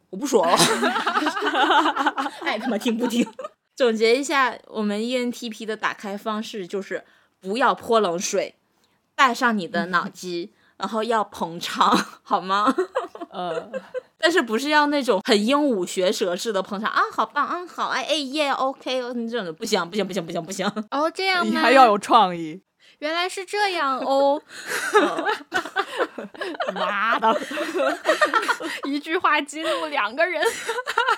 [0.09, 0.57] 我不说了，
[2.41, 3.27] 爱他妈听不听。
[3.75, 7.03] 总结一下，我们 ENTP 的打开方式就是
[7.39, 8.55] 不要泼冷水，
[9.15, 12.73] 带上你的脑机，然后要捧场，好吗？
[13.29, 13.71] 呃，
[14.24, 17.01] 但是不是要那种很鹦鹉学舌似的捧场啊？
[17.11, 20.65] 好棒，嗯，好，哎哎耶，OK，这种的不行，不行，不行，不行，不行。
[20.91, 21.51] 哦，这样吗？
[21.51, 22.61] 你还要有创意。
[22.99, 24.41] 原来是这样哦，
[26.74, 27.38] 妈的！
[28.88, 30.41] 一句话激怒两个人。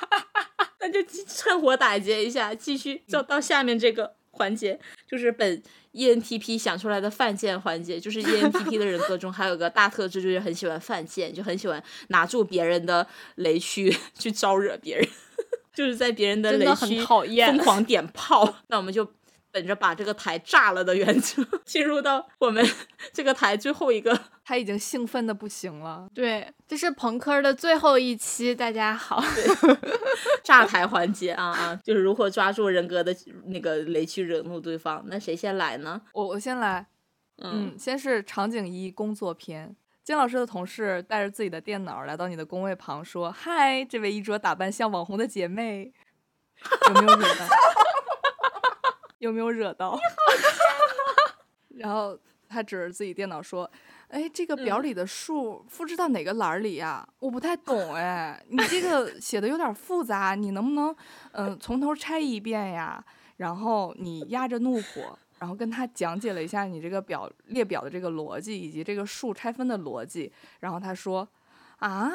[0.82, 5.62] 那就趁火打劫一下，继续就到下面这个环节，就是本
[5.94, 8.00] ENTP 想出来的犯贱环节。
[8.00, 15.08] 就是 ENTP 的人格中还有个大特质，就是很喜欢犯贱，就很喜欢拿住别人的雷区去招惹别人，
[15.74, 18.58] 就是在别人的雷区疯狂点炮。
[18.68, 19.08] 那我们就
[19.56, 22.62] 本着把这个台炸了的原则， 进入到我们
[23.14, 26.10] 这个台最后一个 他已经兴奋的不行了。
[26.14, 29.24] 对，这是朋克的最后一期，大家好。
[30.44, 35.02] 炸台环节啊啊，就是如何抓住人格的那个雷区惹怒对方。
[35.08, 36.02] 那谁先来呢？
[36.12, 36.86] 我我先来，
[37.38, 39.74] 嗯，先是场景一工作篇。
[40.04, 45.94] 金老师的同事带着自己的电脑来到你的工位旁，说：“嗨，这位衣着打扮像网红的姐妹，
[46.90, 47.48] 有没有惹到？
[49.26, 50.00] 有没有惹到？”
[51.76, 52.18] 然后
[52.48, 53.70] 他指着自己电脑说
[54.08, 57.06] ：“哎，这个表里的数复制到哪个栏儿里呀？
[57.20, 60.96] 我不太懂哎，你这个 写的有点复杂，你能不能
[61.34, 63.04] 嗯、呃从头拆一遍呀？
[63.38, 70.32] 然后你压着怒火，然后跟他讲解了一下你这个表列表的这个逻辑以及这个数拆分的逻辑。
[70.62, 71.28] 然后他说：
[71.80, 72.10] 啊，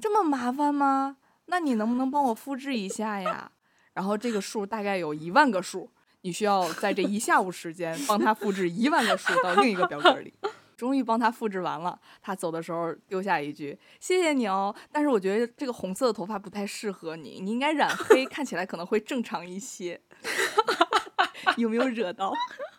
[0.00, 1.18] 这么麻烦吗？
[1.46, 3.52] 那你能不能帮我复制一下呀？
[3.92, 5.90] 然后这个数大概有一万个数。
[6.24, 10.32] 你需要在这一下午时间帮他复制一万个数到另一个表格里。
[10.74, 20.00] 终于帮他复制完了，他走的时候丢下一句：“谢谢你哦，但是我觉得这个红色的头发不太适合你，你应该染黑， 看起来可能会正常一些。
[21.56, 22.32] ”有没有惹到？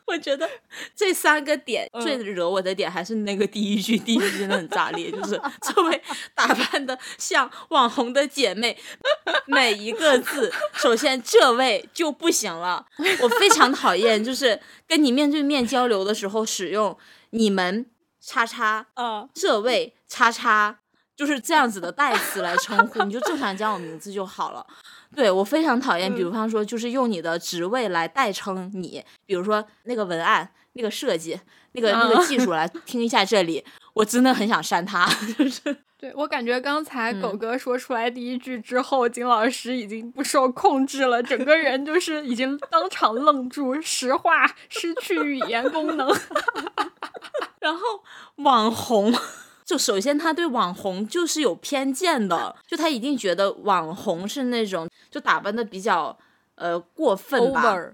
[0.08, 0.48] 我觉得
[0.96, 6.02] 这三个点嗯最惹我的点还是那个第一句，第一句真的很炸裂，就是 这位
[6.34, 8.78] 打扮的像网红的姐妹，
[9.48, 12.86] 每一个字，首先这位就不行了，
[13.22, 16.96] 我非常讨厌，就是跟你面对面交流的时候使用
[17.32, 17.86] 你们
[18.22, 20.80] 叉叉啊，这位叉叉，
[21.16, 24.66] 就是这样子的代词来称呼，你就正常叫我名字就好了。
[25.16, 26.32] 对我非常讨厌，比嗯。
[26.32, 31.40] 方说就是用你的职位来代称你，比如说那个文案、那个设计、
[31.72, 33.64] 那个那个技术来 听一下这里，
[33.94, 35.08] 我真的很想删他，
[35.38, 35.78] 就是。
[35.98, 37.38] 对我感觉刚才狗嗯。
[37.40, 46.08] 哥说出来第一句之后，金老师已经不受控制了，整个人就是已经当场愣住，石化，失去语言功能。
[47.60, 47.80] 然后
[48.44, 49.12] 网红，
[49.66, 56.16] 就首先他对网红就是有偏见的，就他一定觉得网红是那种就打扮的比较
[56.54, 57.94] 呃过分吧 over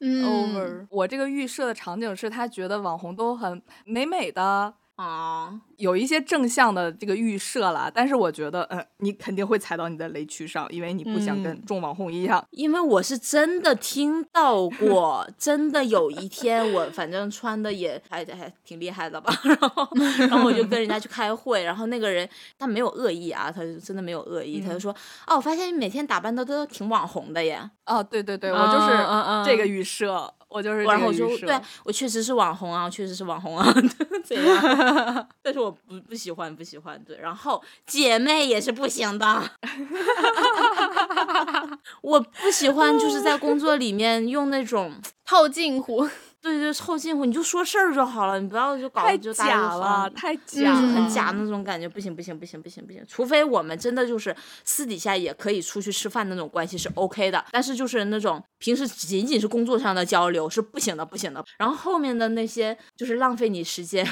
[0.00, 0.86] 嗯 over。
[0.90, 5.60] 我这个预设的场景是他觉得网红都很美美的，啊。
[5.78, 12.44] 有一些正向的这个预设了，但是我觉得，嗯，你肯定会踩到你的雷区上，因为你不想跟嗯众网红一样。
[12.50, 19.88] 因为我是真的听到过， 真的有一天我反正穿的也还还挺厉害的吧， 然后
[20.18, 22.28] 然后我就跟人家去开会，然后那个人
[22.58, 24.92] 他没有恶意啊，他就真的没有恶意，他就说
[25.28, 31.12] 哦，我发现你每天打扮的都挺网红的耶，哦，对对对，我嗯就是这个预设，我就是这然后我。
[31.12, 33.72] 就对我确实是网红啊，我确实是网红啊，
[34.24, 39.50] 这样， 但是我不不喜欢不喜欢，对，然后姐妹也是不行的，
[42.02, 44.92] 我不喜欢就是在工作里面用那种。
[45.24, 46.08] 套近乎，
[46.40, 54.34] 对对，凑近乎，你就说事儿就好了，你不要就搞就太假了，太就是假了，很假那种感觉，不行不行不行不行不行，除非我们真的就是
[54.64, 61.44] 私底下也可以出去吃饭那种关系是 OK 的，但是就是那种平时仅仅是工作上的交流是不行的不行的。
[61.58, 64.06] 然后后面的那些就是浪费你时间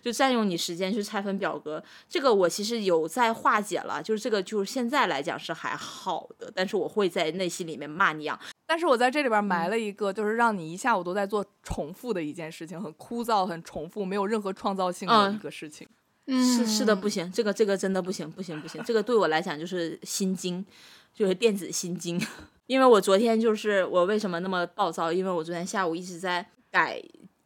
[0.00, 1.82] 就占用你时间去拆分表格。
[2.08, 8.38] 这个我其实有在化解了，就是这个就是现在来讲是还好的，但是我会在内心里面骂你啊。
[8.66, 15.86] 但是我在这里边埋了一个，就是让你一下午都在做重复的一件事情，很枯燥、很重复，没有任何创造性的嗯一个事情。
[16.26, 20.64] 是是的，不行，这个这个真的不行，不行不行，这个对我来讲就是心经，
[21.12, 22.18] 就是电子心经。
[22.66, 25.12] 因为我昨天就是我为什么那么暴躁？
[25.12, 27.02] 因为我昨天下午一直在改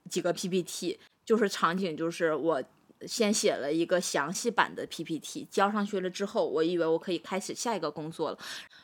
[0.09, 2.63] 几个 PPT，就是场景就是我
[3.07, 8.39] 先写了一个详细版的 PPT，交上去了之后，我以为我可以开始下一个工作了。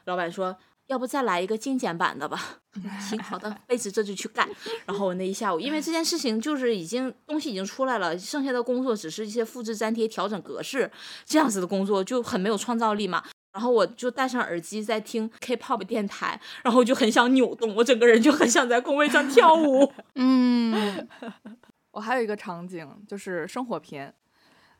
[0.05, 0.55] 老板说。
[0.89, 2.59] 要不再来一个精简版的吧？
[3.01, 4.47] 行，好的，妹子这就去干。
[4.85, 10.91] 然后我那一下午，因为这件事情就是已经东西已经出来了，剩下的工作只是一些复制粘贴、调整格式
[11.25, 13.25] 这样子的工作，就很没有创造力嘛。
[13.55, 19.91] 然后我就戴上耳机在听 K-pop 电台，然后就很想扭动，我整个人就很想在工位上跳舞。
[20.17, 21.09] 嗯，
[21.93, 24.13] 我还有一个场景，就是生活片，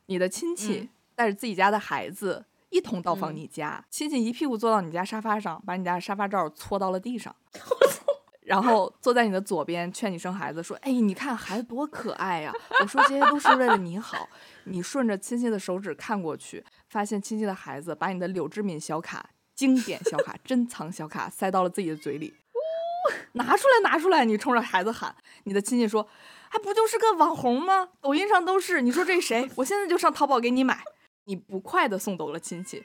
[0.07, 7.35] 你的亲戚嗯带着自己家的孩子一同到访嗯你家，亲戚一屁股坐到你家沙发上，把你家的沙发罩搓到了地上。
[8.43, 14.29] 然后坐在你的左边，劝你生孩子，说：“哎，你看孩子多可爱呀、我说这些都是为了你好。
[14.65, 22.35] 你顺着亲戚的手指看过去，发现亲戚的孩子把你的柳志敏小卡、经典小卡、珍藏小卡塞到了自己的嘴里。
[23.35, 24.25] 拿出来，拿出来！
[24.25, 26.07] 你冲着孩子喊，你的亲戚说
[26.53, 27.89] ：“还不就是个网红吗？
[28.03, 28.83] 抖音上都是。
[28.83, 29.49] 你说这谁？
[29.57, 30.85] 我现在就上淘宝给你买。”
[31.25, 32.85] 你不快的送走了亲戚，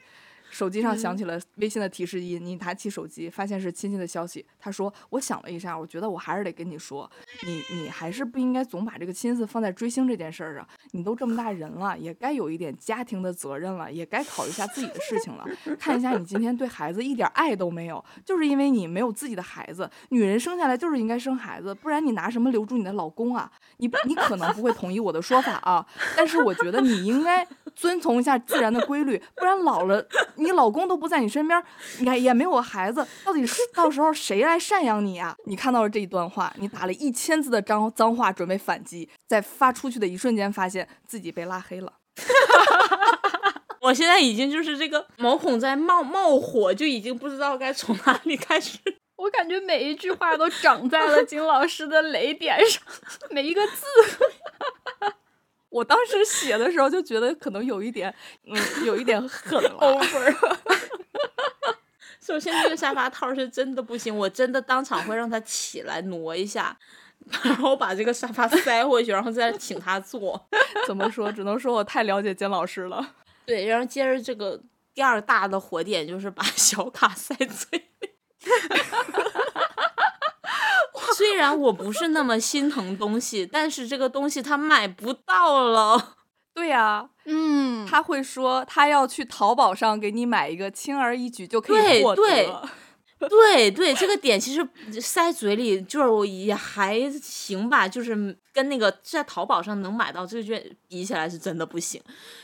[0.50, 4.44] 手机上响起了微信的提示音，你拿起手机，发现是亲戚的消息。
[4.58, 7.10] 他说：“我想了一下，我觉得我还是得跟你说，
[7.46, 10.66] 你你还是不应该总把这个心思放在追星这件事儿上。
[10.92, 15.44] 你都这么大人了，也该有一点家庭的责任了，也该考虑一下自己的事情了。
[15.78, 19.88] 看一下你今天对孩子一点爱都没有，就是因为你没有自己的孩子。
[20.10, 23.50] 女人生下来就是应该生孩子，不然你拿什么留住你的老公啊？
[23.76, 25.86] 你你可能不会同意我的说法啊，
[26.16, 30.06] 但是我觉得你应该遵从一下自然的规律，不然老了
[30.38, 31.62] 你老公都不在你身边，
[31.98, 41.92] 你看也没有孩子，到底是到时候谁来赡养你呀、你看到了这一段话，你打了一千字的脏脏话准备反击，在发出去的一瞬间，发现自己被拉黑了。
[43.80, 48.78] 我现在已经就是这个毛孔在冒冒火，就已经不知道该从哪里开始。
[49.16, 52.82] 我感觉每一句话都长在了金老师的雷点上，
[53.30, 53.82] 每一个字。
[55.70, 58.14] 我当时写的时候就觉得可能有一点，
[58.46, 59.76] 嗯，有一点狠了。
[59.80, 60.58] over。
[62.20, 66.76] 首先，这个沙发套是真的不行，我真的当场会让他起来挪一下，
[67.42, 70.48] 然后把这个沙发塞回去，然后再请他坐。
[70.86, 71.32] 怎么说？
[71.32, 73.14] 只能说我太了解金老师了。
[73.46, 74.60] 对，然后接着这个
[74.92, 78.10] 第二大的火点就是把小卡塞嘴里。
[81.18, 86.14] 虽然我不是那么心疼东西，但是这个东西他买不到了。
[86.54, 92.22] 对呀、嗯，他会说他要去淘宝上给你买一个，轻而易举就可以获得。
[92.22, 92.54] 对对
[93.28, 102.00] 对对，这个点其实塞嘴里就是也还行吧，就是跟那个在淘宝上能买到这卷比起来是真的不行，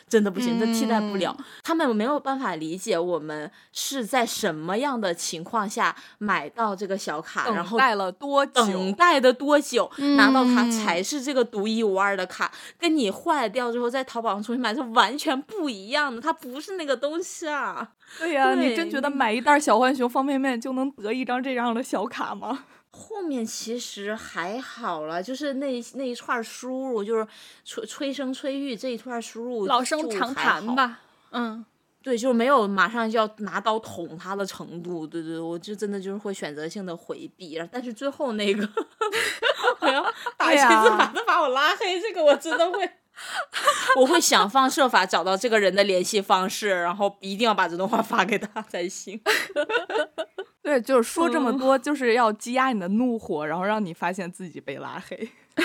[0.09, 1.37] 真的不行，这替代不了。
[1.63, 8.53] 他们没有办法理解我们是在什么样的情况下买到这个小卡，然后等待了多久？
[8.67, 17.91] 等待的多久，拿到它嗯才是这个独一无二的卡，跟你坏掉之后在淘宝上重新买是完全不一样的，它不是那个东西啊。
[18.19, 22.65] 对呀、你对真觉得买一袋小浣熊方便面就能得一张这样的小卡吗？
[22.91, 27.27] 后面其实还好了，就是那那一串输入，就是
[27.65, 30.75] 催催生催育这一串输入，老生常谈。
[30.75, 31.01] 吧。
[31.33, 31.63] 嗯，
[32.03, 35.07] 对，就是没有马上就要拿刀捅他的程度。
[35.07, 38.67] 对对，我就真的就是会选择性的回避，但是最后那个
[39.81, 40.03] 我要
[40.39, 42.91] 打对一次呀把他把我拉黑，这个我真的会。
[43.97, 49.21] 我会想方设法找到这个人的联系方式，然后一定要把这段话发给他才行。
[50.63, 55.31] 对，就是说这么嗯多，就是要积压你的怒火，然后让你发现自己被拉黑。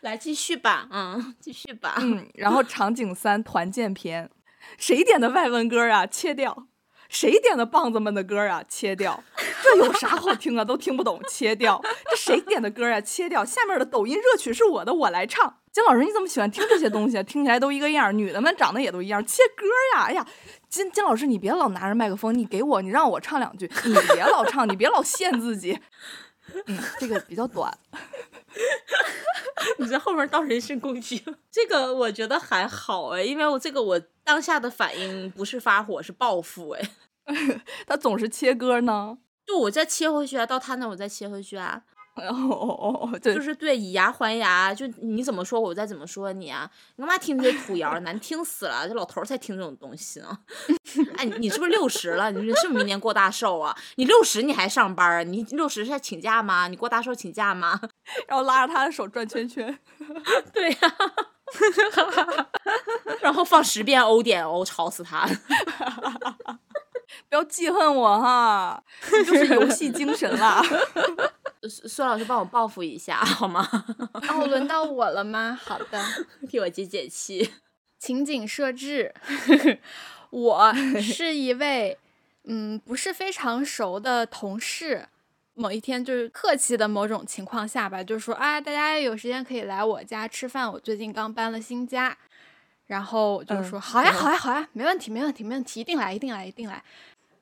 [0.00, 1.96] 来继续吧，嗯，继续吧。
[2.00, 4.30] 嗯，然后场景三团建篇，
[4.78, 6.06] 谁点的外文歌啊？
[6.06, 6.66] 切掉。
[7.14, 8.62] 谁点的棒子们的歌啊？
[8.68, 9.22] 切掉。
[9.62, 10.64] 这有啥好听啊？
[10.64, 11.80] 都听不懂，切掉。
[12.10, 13.00] 这谁点的歌啊？
[13.00, 13.44] 切掉。
[13.44, 15.60] 下面的抖音热曲是我的，我来唱。
[15.72, 17.22] 金老师，你怎么喜欢听这些东西啊？
[17.22, 20.06] 听起来都一个样，女的们长得也都一样，切歌呀！
[20.06, 20.26] 哎呀，
[20.68, 25.78] 金金老师，你别老拿着麦克风，你给我，你让我唱两句，你别老唱，你别老限自己。
[26.66, 27.72] 嗯，这个比较短。
[29.78, 36.90] 你在后面当人身攻击，这个我觉得还好哎，因为我这个我当下的反应不是发火，是报复哎。
[37.86, 39.18] 他总是切歌呢。
[39.46, 41.82] 就我再切回去啊，到他那我再切回去啊。
[42.16, 46.70] 哦哦哦，对，就是对以牙还牙，就你怎么说我再怎么说你啊！
[46.94, 48.86] 你干嘛听这些土谣，难听死了！
[48.88, 50.38] 这老头儿才听这种东西呢。
[51.18, 52.30] 哎，你你是不是六十了？
[52.30, 53.76] 你是不是明年过大寿啊？
[53.96, 55.22] 你六十你还上班啊？
[55.24, 56.68] 你六十是在请假吗？
[56.68, 57.80] 你过大寿请假吗？
[58.28, 59.76] 然后拉着他的手转圈圈。
[60.52, 60.78] 对呀、
[63.20, 65.28] 然后放十遍欧点欧，吵死他！
[67.28, 70.62] 不要记恨我哈，你就是游戏精神啦。
[71.68, 73.66] 孙孙老师帮我报复一下好吗？
[74.28, 75.58] 哦，轮到我了吗？
[75.62, 76.04] 好的，
[76.48, 77.54] 替我解解气。
[77.98, 79.14] 情景设置，
[80.28, 81.96] 我是一位
[82.44, 85.08] 嗯不是非常熟的同事。
[85.54, 92.18] 某一天就是客气的某种情况下吧，就说啊，大家有时间可以来我家吃饭，我最近刚搬了新家。
[92.94, 96.80] 然后我就嗯说、好呀，好呀，好呀，没问题，没问题，没问题，一定来，一定来，一定来。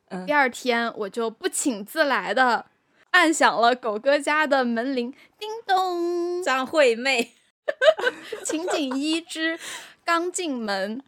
[0.08, 2.64] 嗯第二天我就不请自来的
[3.10, 6.42] 按响了狗哥家的门铃，叮咚。
[6.42, 7.34] 张惠妹，
[8.46, 9.58] 情景一之
[10.06, 11.02] 刚进门，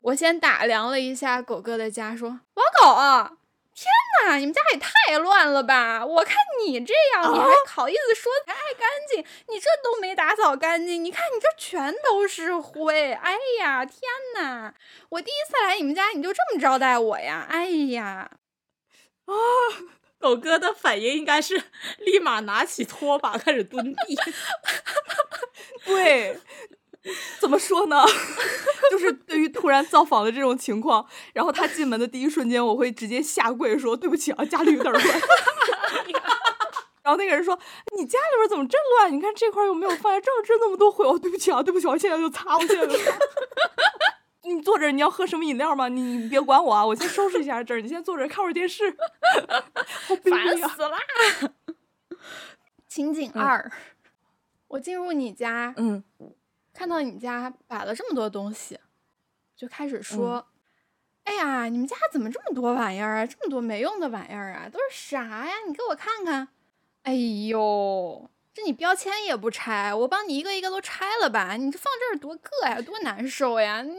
[0.00, 3.32] 我先打量了一下狗哥的家，说：“王狗啊，
[3.74, 3.90] 天
[4.24, 6.04] 哪，你们家也太乱了吧！
[6.04, 9.24] 我看你这样，你还好意思说爱干净？
[9.48, 13.12] 你这都没打扫干净，你看你这全都是灰！
[13.12, 14.00] 哎呀，天
[14.36, 14.74] 哪！
[15.08, 17.46] 我第一次来你们家，你就这么招待我呀？
[17.48, 18.30] 哎呀！”
[19.26, 19.34] 啊
[20.18, 21.60] 狗哥的反应应该是
[21.98, 24.16] 立马拿起拖把开始蹲地。
[25.84, 26.38] 对，
[27.40, 28.04] 怎么说呢？
[28.90, 35.04] 就是对于突然造访的这种情况，然后他进门的第一瞬间，我会直接下跪说：“对不起啊，家里有点乱。
[37.02, 37.58] ”然后那个人说
[37.98, 39.12] ：“你家里边怎么真乱？
[39.12, 41.04] 你看这块又没有放下，这儿这那么多灰。
[41.04, 43.10] 哦，对不起啊，对不起，我现在就擦，我现在就擦。
[44.44, 45.88] 你坐这儿，你要喝什么饮料吗？
[45.88, 47.80] 你你别管我啊，我先收拾一下这儿。
[47.80, 48.94] 你先坐这儿看会儿电视。
[50.24, 50.56] 烦！
[50.68, 50.98] 死啦！
[52.86, 53.72] 情景二，
[54.68, 56.04] 我进入你家，嗯
[56.72, 58.78] 看到你家摆了这么多东西，
[59.56, 60.46] 就开始说
[61.24, 63.26] ：“哎呀，你们家怎么这么多玩意儿啊？
[63.26, 65.52] 这么多没用的玩意儿啊，都是啥呀？
[65.66, 66.48] 你给我看看。”
[67.04, 71.56] 哎呦，这你标签也不拆，我帮你一个一个都拆了吧？
[71.56, 73.82] 你这放这儿多硌呀，多难受呀！
[73.82, 73.94] 你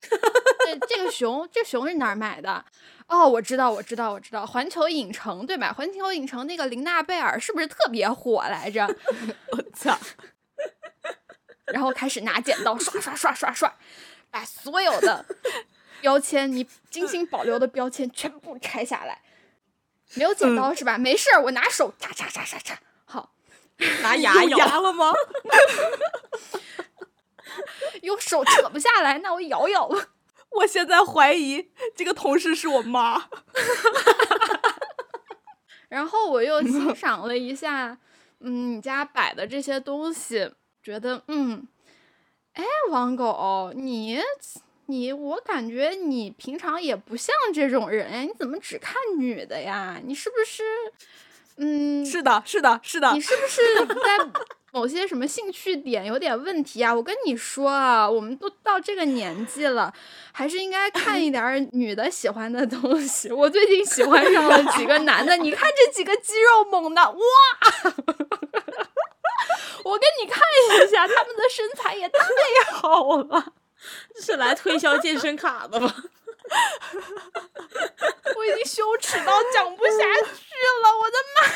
[0.00, 2.64] 这这个熊，这熊是哪儿买的？
[3.08, 5.72] 哦，我知道，我知道，我知道，环球影城对吧？
[5.72, 8.86] 环球影城那个琳娜贝尔是不是特别火来着？
[9.52, 9.98] 我操！
[11.72, 13.74] 然后开始拿剪刀刷刷刷刷刷，
[14.30, 15.24] 把所有的
[16.00, 19.22] 标签你精心保留的标签全部拆下来。
[20.14, 20.98] 没有剪刀是吧？
[20.98, 22.78] 没事儿，我拿手叉叉叉叉叉。
[23.04, 23.32] 好，
[24.02, 24.58] 拿牙咬。
[24.58, 25.12] 牙了吗？
[28.02, 29.96] 用手扯不下来，那我咬咬吧。
[30.50, 33.28] 我现在怀疑这个同事是我妈。
[35.88, 37.98] 然后我又欣赏了一下，
[38.40, 40.52] 嗯，你家摆的这些东西，
[40.82, 41.66] 觉得嗯，
[42.54, 44.18] 哎，王狗，你
[44.86, 50.00] 你，我感觉你平常也不像这种人呀，你怎么只看女的呀？
[50.04, 50.62] 你是不是，
[51.56, 53.20] 嗯，是的，是的，是的你。
[53.20, 56.92] 是不是在某些什么兴趣点有点问题啊？
[56.92, 59.92] 我跟你说啊，我们都到这个年纪了，
[60.32, 63.30] 还是应该看一点女的喜欢的东西。
[63.30, 67.18] 我最近喜欢上了几个男的，你看这几个肌肉猛的，哇！
[69.92, 72.18] 我给你看一下，他们的身材也太
[72.72, 73.52] 好了。
[74.20, 75.92] 是来推销健身卡的吗？
[78.36, 81.46] 我已经羞耻到讲不下去了，我的妈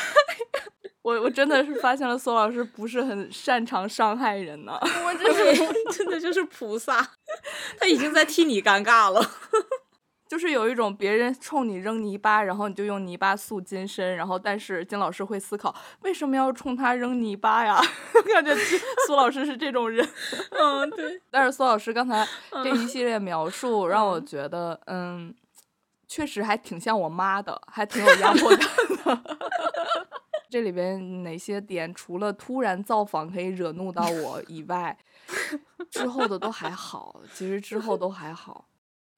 [0.59, 0.65] 呀！
[1.01, 4.77] 我我真的是发现了苏老师不是很擅长伤害人呢。
[5.05, 5.55] 我真是
[5.97, 7.13] 真的就是菩萨，
[7.79, 9.31] 他已经在替你尴尬了。
[10.27, 17.79] 就是有一种别人冲你扔泥巴，然后你就用泥巴塑金身，然后但是金老师会思考为什么要冲他扔泥巴呀？
[18.33, 20.07] 感觉金苏老师是这种人。
[20.51, 22.27] 嗯，对，但是苏老师刚才
[22.63, 25.33] 这一系列描述让我觉得，嗯，
[26.07, 28.59] 确实还挺像我妈的，还挺有压迫感
[29.05, 29.37] 的。
[30.49, 34.97] 这里边哪些点除了突然造访可以惹怒到我以外，
[35.89, 37.21] 之后的都还好。
[37.33, 38.65] 其实之后都还好。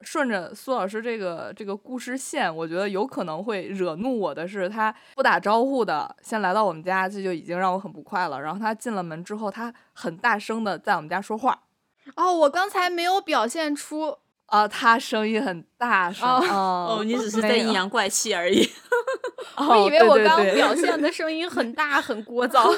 [0.01, 8.41] 顺着苏老师这个这个故事线，我觉得有可能会惹怒我的是，他不打招呼的先来到我们家，这就已经让我很不快了。
[8.41, 11.63] 然后他进了门之后，他很大声的在我们家说话，
[12.15, 16.27] 哦，我刚才没有表现出啊、他声音很大声。
[16.27, 18.67] 哦哦哦，你只是在阴阳怪气而已。
[19.55, 22.75] 哦我以为我刚对对对表 现的声音很大很聒噪。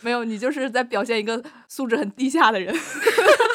[0.00, 2.74] 没有，你就是在表现一个素质很低下的人。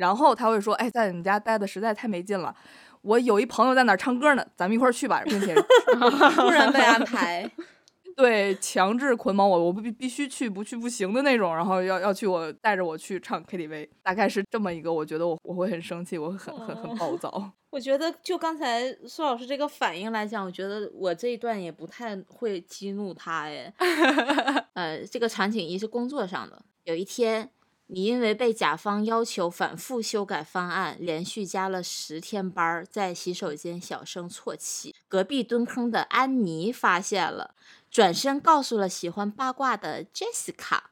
[0.00, 2.54] 然后他会说：“哎，在你们家待的实在太没劲了，
[3.02, 5.54] 我有一朋友在那儿唱歌呢，咱们一块儿去吧，并且
[6.34, 7.50] 突然被安排，
[8.16, 11.54] 对，强制捆绑我，我必必须去，不去不行的那种。
[11.54, 14.90] 然后要要去我带着我去唱 KTV，大概是这么一个。
[14.90, 17.52] 我觉得我我会很生气，我会很很很暴躁。
[17.68, 23.70] 我觉得就刚才苏老师这个反应来讲，我觉得我这一段也不太会激怒他哎。
[24.72, 27.50] 呃，这个场景一是工作上的，有一天。
[27.92, 34.94] 你因为被甲方要求反复修改方案，连续加了十天班儿，在洗手间小声啜泣。
[35.08, 37.56] 隔壁蹲坑的安妮发现了，
[37.90, 40.82] 转身告诉了喜欢八卦的 Jessica。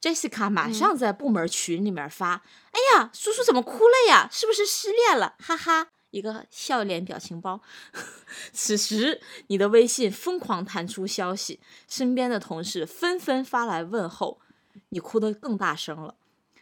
[0.00, 2.42] Jessica 马上在部门群里面发
[2.72, 4.26] ：“哎呀，叔叔怎么哭了呀？
[4.32, 5.34] 是不是失恋了？
[5.38, 7.60] 哈哈，一个笑脸表情包。
[8.54, 14.40] ”此时，你的微信疯狂弹出消息，身边的同事纷纷发来问候，
[14.88, 16.14] 你哭得更大声了。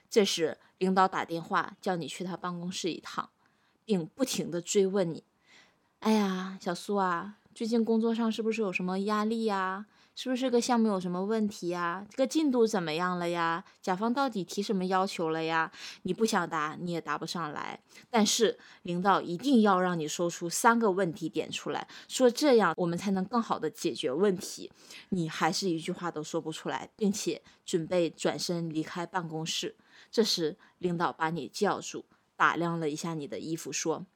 [0.08, 3.30] 这时，领导打电话叫你去他办公室一趟，
[3.84, 5.24] 并不停的追问你
[6.00, 9.86] ：“哎呀，小苏啊，最近工作上是不是有什么压力呀？
[10.18, 12.06] 是不是个项目有什么问题呀？
[12.08, 13.62] 这个进度怎么样了呀？
[13.82, 15.70] 甲方到底提什么要求了呀？”
[16.04, 17.78] 你不想答，你也答不上来。
[18.08, 24.70] 但是领导一定要让你说出三个问题点出来，说这样我们才能更好的解决问题。
[25.10, 29.74] 你还是一句话都说不出来，并且准备转身离开办公室。
[30.16, 32.06] 这时，领导把你叫住，
[32.36, 34.06] 打量了一下你的衣服，说：“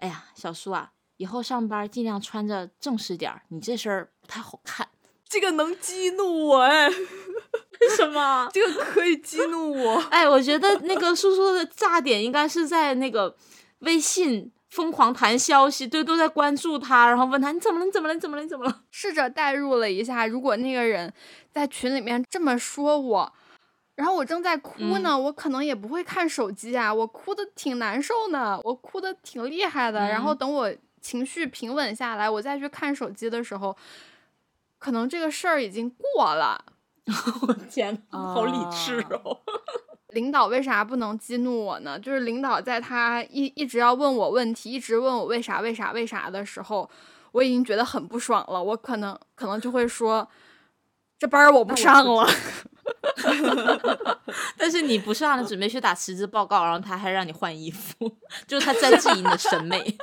[0.00, 4.88] 哎呀，小苏啊，以后上班尽量穿着正式点儿，你这身儿不太好看。
[5.28, 6.88] ”这个能激怒我哎？
[7.82, 8.48] 为什么？
[8.50, 9.96] 这个可以激怒我？
[10.08, 13.36] 哎，我觉得那个叔叔的炸点应该是在那个
[13.80, 17.84] 微信疯狂弹消息，对，都在关注他，然后问他你怎么了？
[17.84, 18.14] 你怎么了？
[18.14, 18.42] 你怎么了？
[18.42, 18.84] 你怎么了？
[18.90, 21.12] 试着代入了一下，如果那个人
[21.50, 23.32] 在群里面这么说我。
[23.94, 30.08] 然后我正在哭呢，我可能也不会看手机啊，我哭的挺难受呢，我哭的挺厉害的。
[30.08, 33.76] 然后等我情绪平稳下来，我再去看手机的时候，
[34.78, 36.64] 可能这个事儿已经过了。
[37.46, 39.38] 我天，好理智哦！
[40.14, 41.98] 领导为啥不能激怒我呢？
[41.98, 46.88] 就是领导在他一一直要问我问题，一直问我为啥为啥为啥的时候，
[47.32, 48.62] 我已经觉得很不爽了。
[48.62, 50.28] 我可能可能就会说，
[51.18, 52.26] 这班我不上了。
[54.56, 59.98] 但是你不上了，准备去打辞职报告，然后他还让你换衣服， 就是他在质疑你的审美，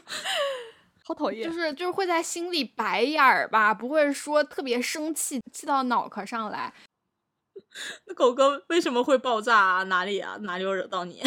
[1.04, 1.48] 好讨厌。
[1.48, 6.72] 就是就是会在心里白眼儿吧，不会说特别生气，气到脑壳上来。
[8.06, 9.82] 那狗哥为什么会爆炸啊？
[9.84, 10.36] 哪里啊？
[10.40, 11.22] 哪里有惹到你？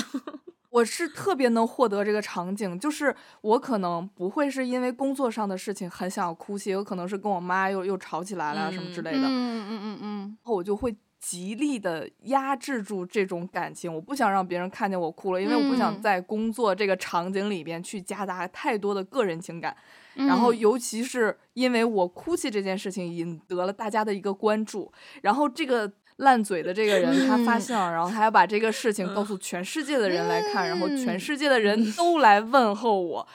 [0.69, 19.75] 我是特别能获得这个场景，就是我可能不会是因为工作上的事情很想要哭泣，有可能是跟我妈又又吵起来了什么之类的，嗯嗯嗯嗯，然后我就会极力的压制住这种感情，我不想让别人看见我哭了，因为我不想在工作这个场景里边去夹杂太多的个人情感，
[20.13, 24.91] 然后尤其是因为我哭泣这件事情引得了大家的一个关注，
[25.23, 25.91] 然后这个。
[26.19, 33.27] 烂嘴的这个人，他发现了，然后他要把这个事情告诉全世界的人来看，然后全世界的人都来问候我，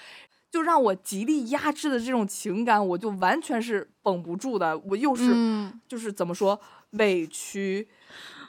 [0.50, 4.78] 就让我极力压制的这种情感，我就完全是绷不住的。
[4.78, 5.34] 我又是，
[5.86, 7.88] 就是怎么说，委屈、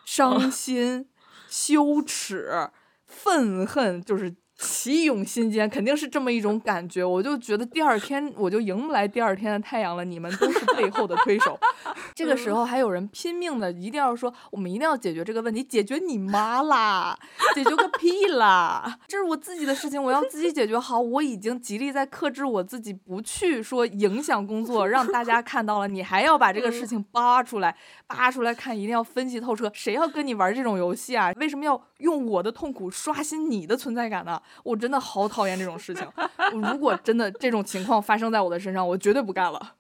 [0.06, 1.07] 伤心、
[1.49, 2.70] 羞耻、
[3.06, 4.36] 愤恨，就是。
[4.57, 7.03] 齐涌心间，肯定是这么一种感觉。
[7.03, 10.06] 我就觉得第二天我就迎不来第二天的太阳了。
[10.06, 11.60] 你们都是背后的推手。
[12.15, 15.61] 这个时候还有人拼命的，一定要说我们一定要解决这个问题。
[15.64, 17.18] 解决你妈啦！
[17.53, 18.98] 解决个屁啦！
[19.07, 20.99] 这是我自己的事情，我要自己解决好。
[20.99, 27.76] 我已经极力在克制我自己，不去说影响工作，让大家看到了，你还要把这个事情扒出来，
[28.07, 29.69] 扒出来看，一定要分析透彻。
[29.73, 31.34] 谁要跟你玩这种游戏啊？
[31.36, 34.41] 为什么要用我的痛苦刷新你的存在感呢？
[34.64, 36.08] 我真的好讨厌这种事情。
[36.54, 39.76] 如果真的这种情况发生在我的身上，我绝对不干了。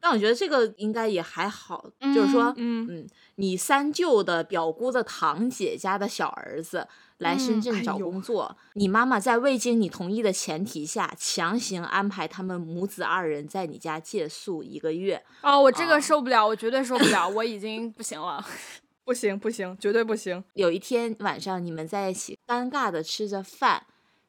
[0.00, 6.86] 但我觉得这个应该也还好，就是说，嗯嗯，你三舅的表姑的堂姐家的小儿子
[7.18, 15.22] 来深圳找工作，你妈妈在未经你同意的前提下，强行安排他们母子二人在你家借宿一个月。
[15.42, 18.44] 哦，我这个受不了，我绝对受不了，我已经不行了。
[19.04, 20.42] 不行不行，绝对不行。
[20.54, 23.86] 有一天晚上，你们在一起尴尬的吃着饭。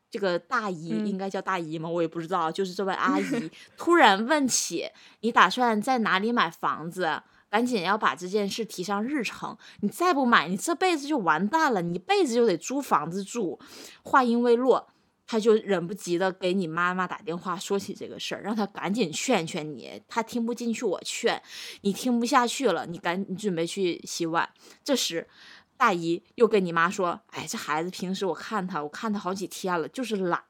[0.09, 1.89] 这个大姨应该叫大姨吗？
[1.89, 2.51] 我也不知道。
[2.51, 4.89] 就是这位阿 姨突然问起
[5.19, 9.57] 你打算在哪里买房子，赶紧要把这件事提上日程。
[9.81, 13.59] 你再不买，你这辈子就完蛋了，你一辈子就得租房子住。
[14.03, 14.87] 话音未落，
[15.25, 20.01] 他就忍不及的给你妈妈打电话说起这个事儿，让他赶紧劝劝你。
[20.07, 21.41] 他听不进去我劝，
[21.81, 24.49] 你听不下去了，你赶你准备去洗碗。
[24.85, 25.27] 这时。
[25.77, 30.43] 大姨又跟你妈说：“哎，这孩子平时我看他，我看他好几天了，就是懒，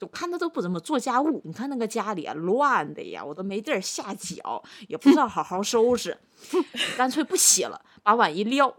[0.00, 6.16] 我看他都不怎么做家务，你看那个家里啊乱的呀，我都没地儿下脚，也不知道好好收拾，
[6.96, 8.74] 干脆不洗了，把碗一撂，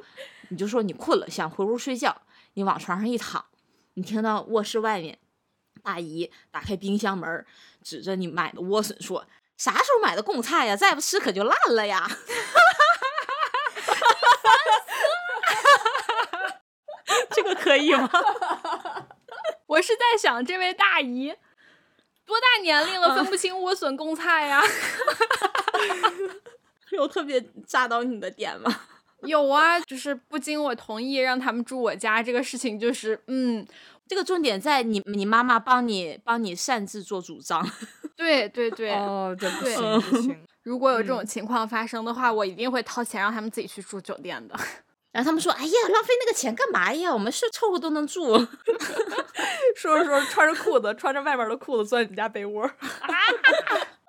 [0.50, 2.22] 你就说你困了，想回屋睡觉，
[2.56, 3.46] 你往床上一躺，
[3.94, 5.20] 你听到卧室外面
[5.84, 7.46] 大姨打开冰箱门，
[7.84, 9.26] 指着你买的莴笋说
[9.58, 10.76] ：“啥时候买的贡菜呀？
[10.76, 12.10] 再不吃可就烂了呀！”
[17.34, 18.10] 这个可以吗？
[19.68, 21.34] 我是在想，这位大姨
[22.26, 24.62] 多大年龄了，分不清莴笋贡菜呀？
[26.92, 28.82] 有特别炸到你的点吗？
[29.24, 33.66] 有啊，就是不经我同意让他们住我家这个事情，就是嗯，
[34.08, 37.66] 这个重点在你你妈妈帮你帮你擅自做主张。
[38.18, 38.92] 对对对。
[38.94, 40.46] 哦，这不对行不行。
[40.64, 44.56] 如果有这嗯种情况发生的话，我一定会掏钱让他们自己去住酒店的。
[45.12, 47.12] 然后他们说：“哎呀，浪费那个钱干嘛呀？
[47.14, 48.38] 我们是凑合都能住。
[49.76, 52.70] 说着说着，穿着裤子，穿着外面的裤子钻你家被窝。”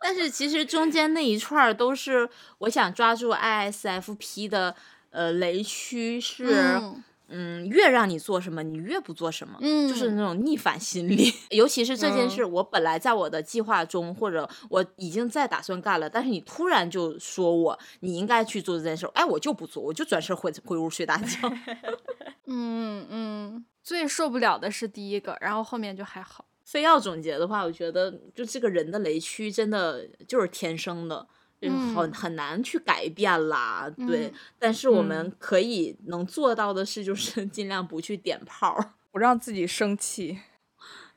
[0.02, 4.74] 但是其实中间那一串儿都是我想抓住 ISFP 的
[5.10, 6.46] 呃雷区是。
[6.80, 7.02] 嗯
[7.34, 11.32] 嗯，越让你做什么，你越不做什么，嗯就是那种逆反心理。
[11.50, 21.52] 尤其是这件嗯事，我本来在我的计划中，或者我已经在打算干了，但是你突然就说我你应该去做这件事，哎，我就不做，我就转身回回屋睡大觉。
[22.46, 26.44] 嗯嗯，最受不了的是第一个，然后后面就还好。
[26.64, 31.26] 非要总结的话，我觉得就这个人的雷区真的就是天生的。
[31.62, 34.26] 就是很嗯很难去改变啦，对。
[34.26, 38.94] 嗯但是我们嗯可以能做到的事，就是 尽量不去点炮儿。
[39.12, 40.38] 不让自己生气。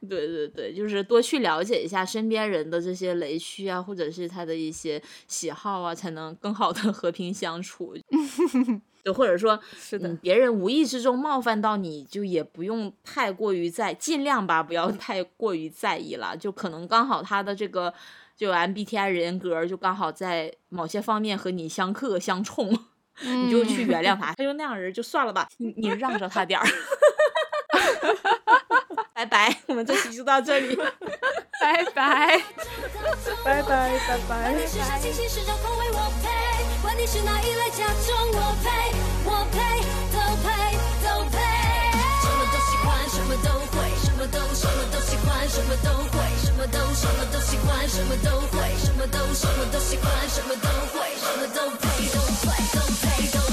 [0.07, 7.95] 对对对，就是多去了解一下身边人的这些雷区啊，或者是他的一些喜好啊，才能更好的 和平相处。
[9.03, 16.35] 就或者说，是的嗯，别人无意之中冒犯到你，就也不用太过于在，尽量吧，不要太过于在意了。
[16.35, 17.93] 就可能刚好他的这个
[18.35, 22.77] 就 MBTI 人格就刚好在某些方面和你相克相冲，
[23.23, 24.33] 你就去原谅他。
[24.37, 26.65] 他就那样人就算了吧，你你让着他点儿。
[29.15, 30.75] 拜拜，我们这期就到这里。
[31.61, 32.41] 拜拜。
[33.43, 34.53] 拜拜拜拜。
[34.67, 36.27] 时尚清新，时尚口味我配，
[36.81, 38.67] 管你是哪一类甲种，我配，
[39.23, 39.57] 我配，
[40.11, 40.51] 都配，
[40.99, 41.39] 都配。
[42.19, 46.34] 什么都喜欢，什么都会，什么都什么都喜欢，什么都会，什
[46.65, 50.67] 么都什么都喜欢，什么都会，什么都什么都喜欢，什么都
[50.97, 53.44] 会，什么都配，都配，都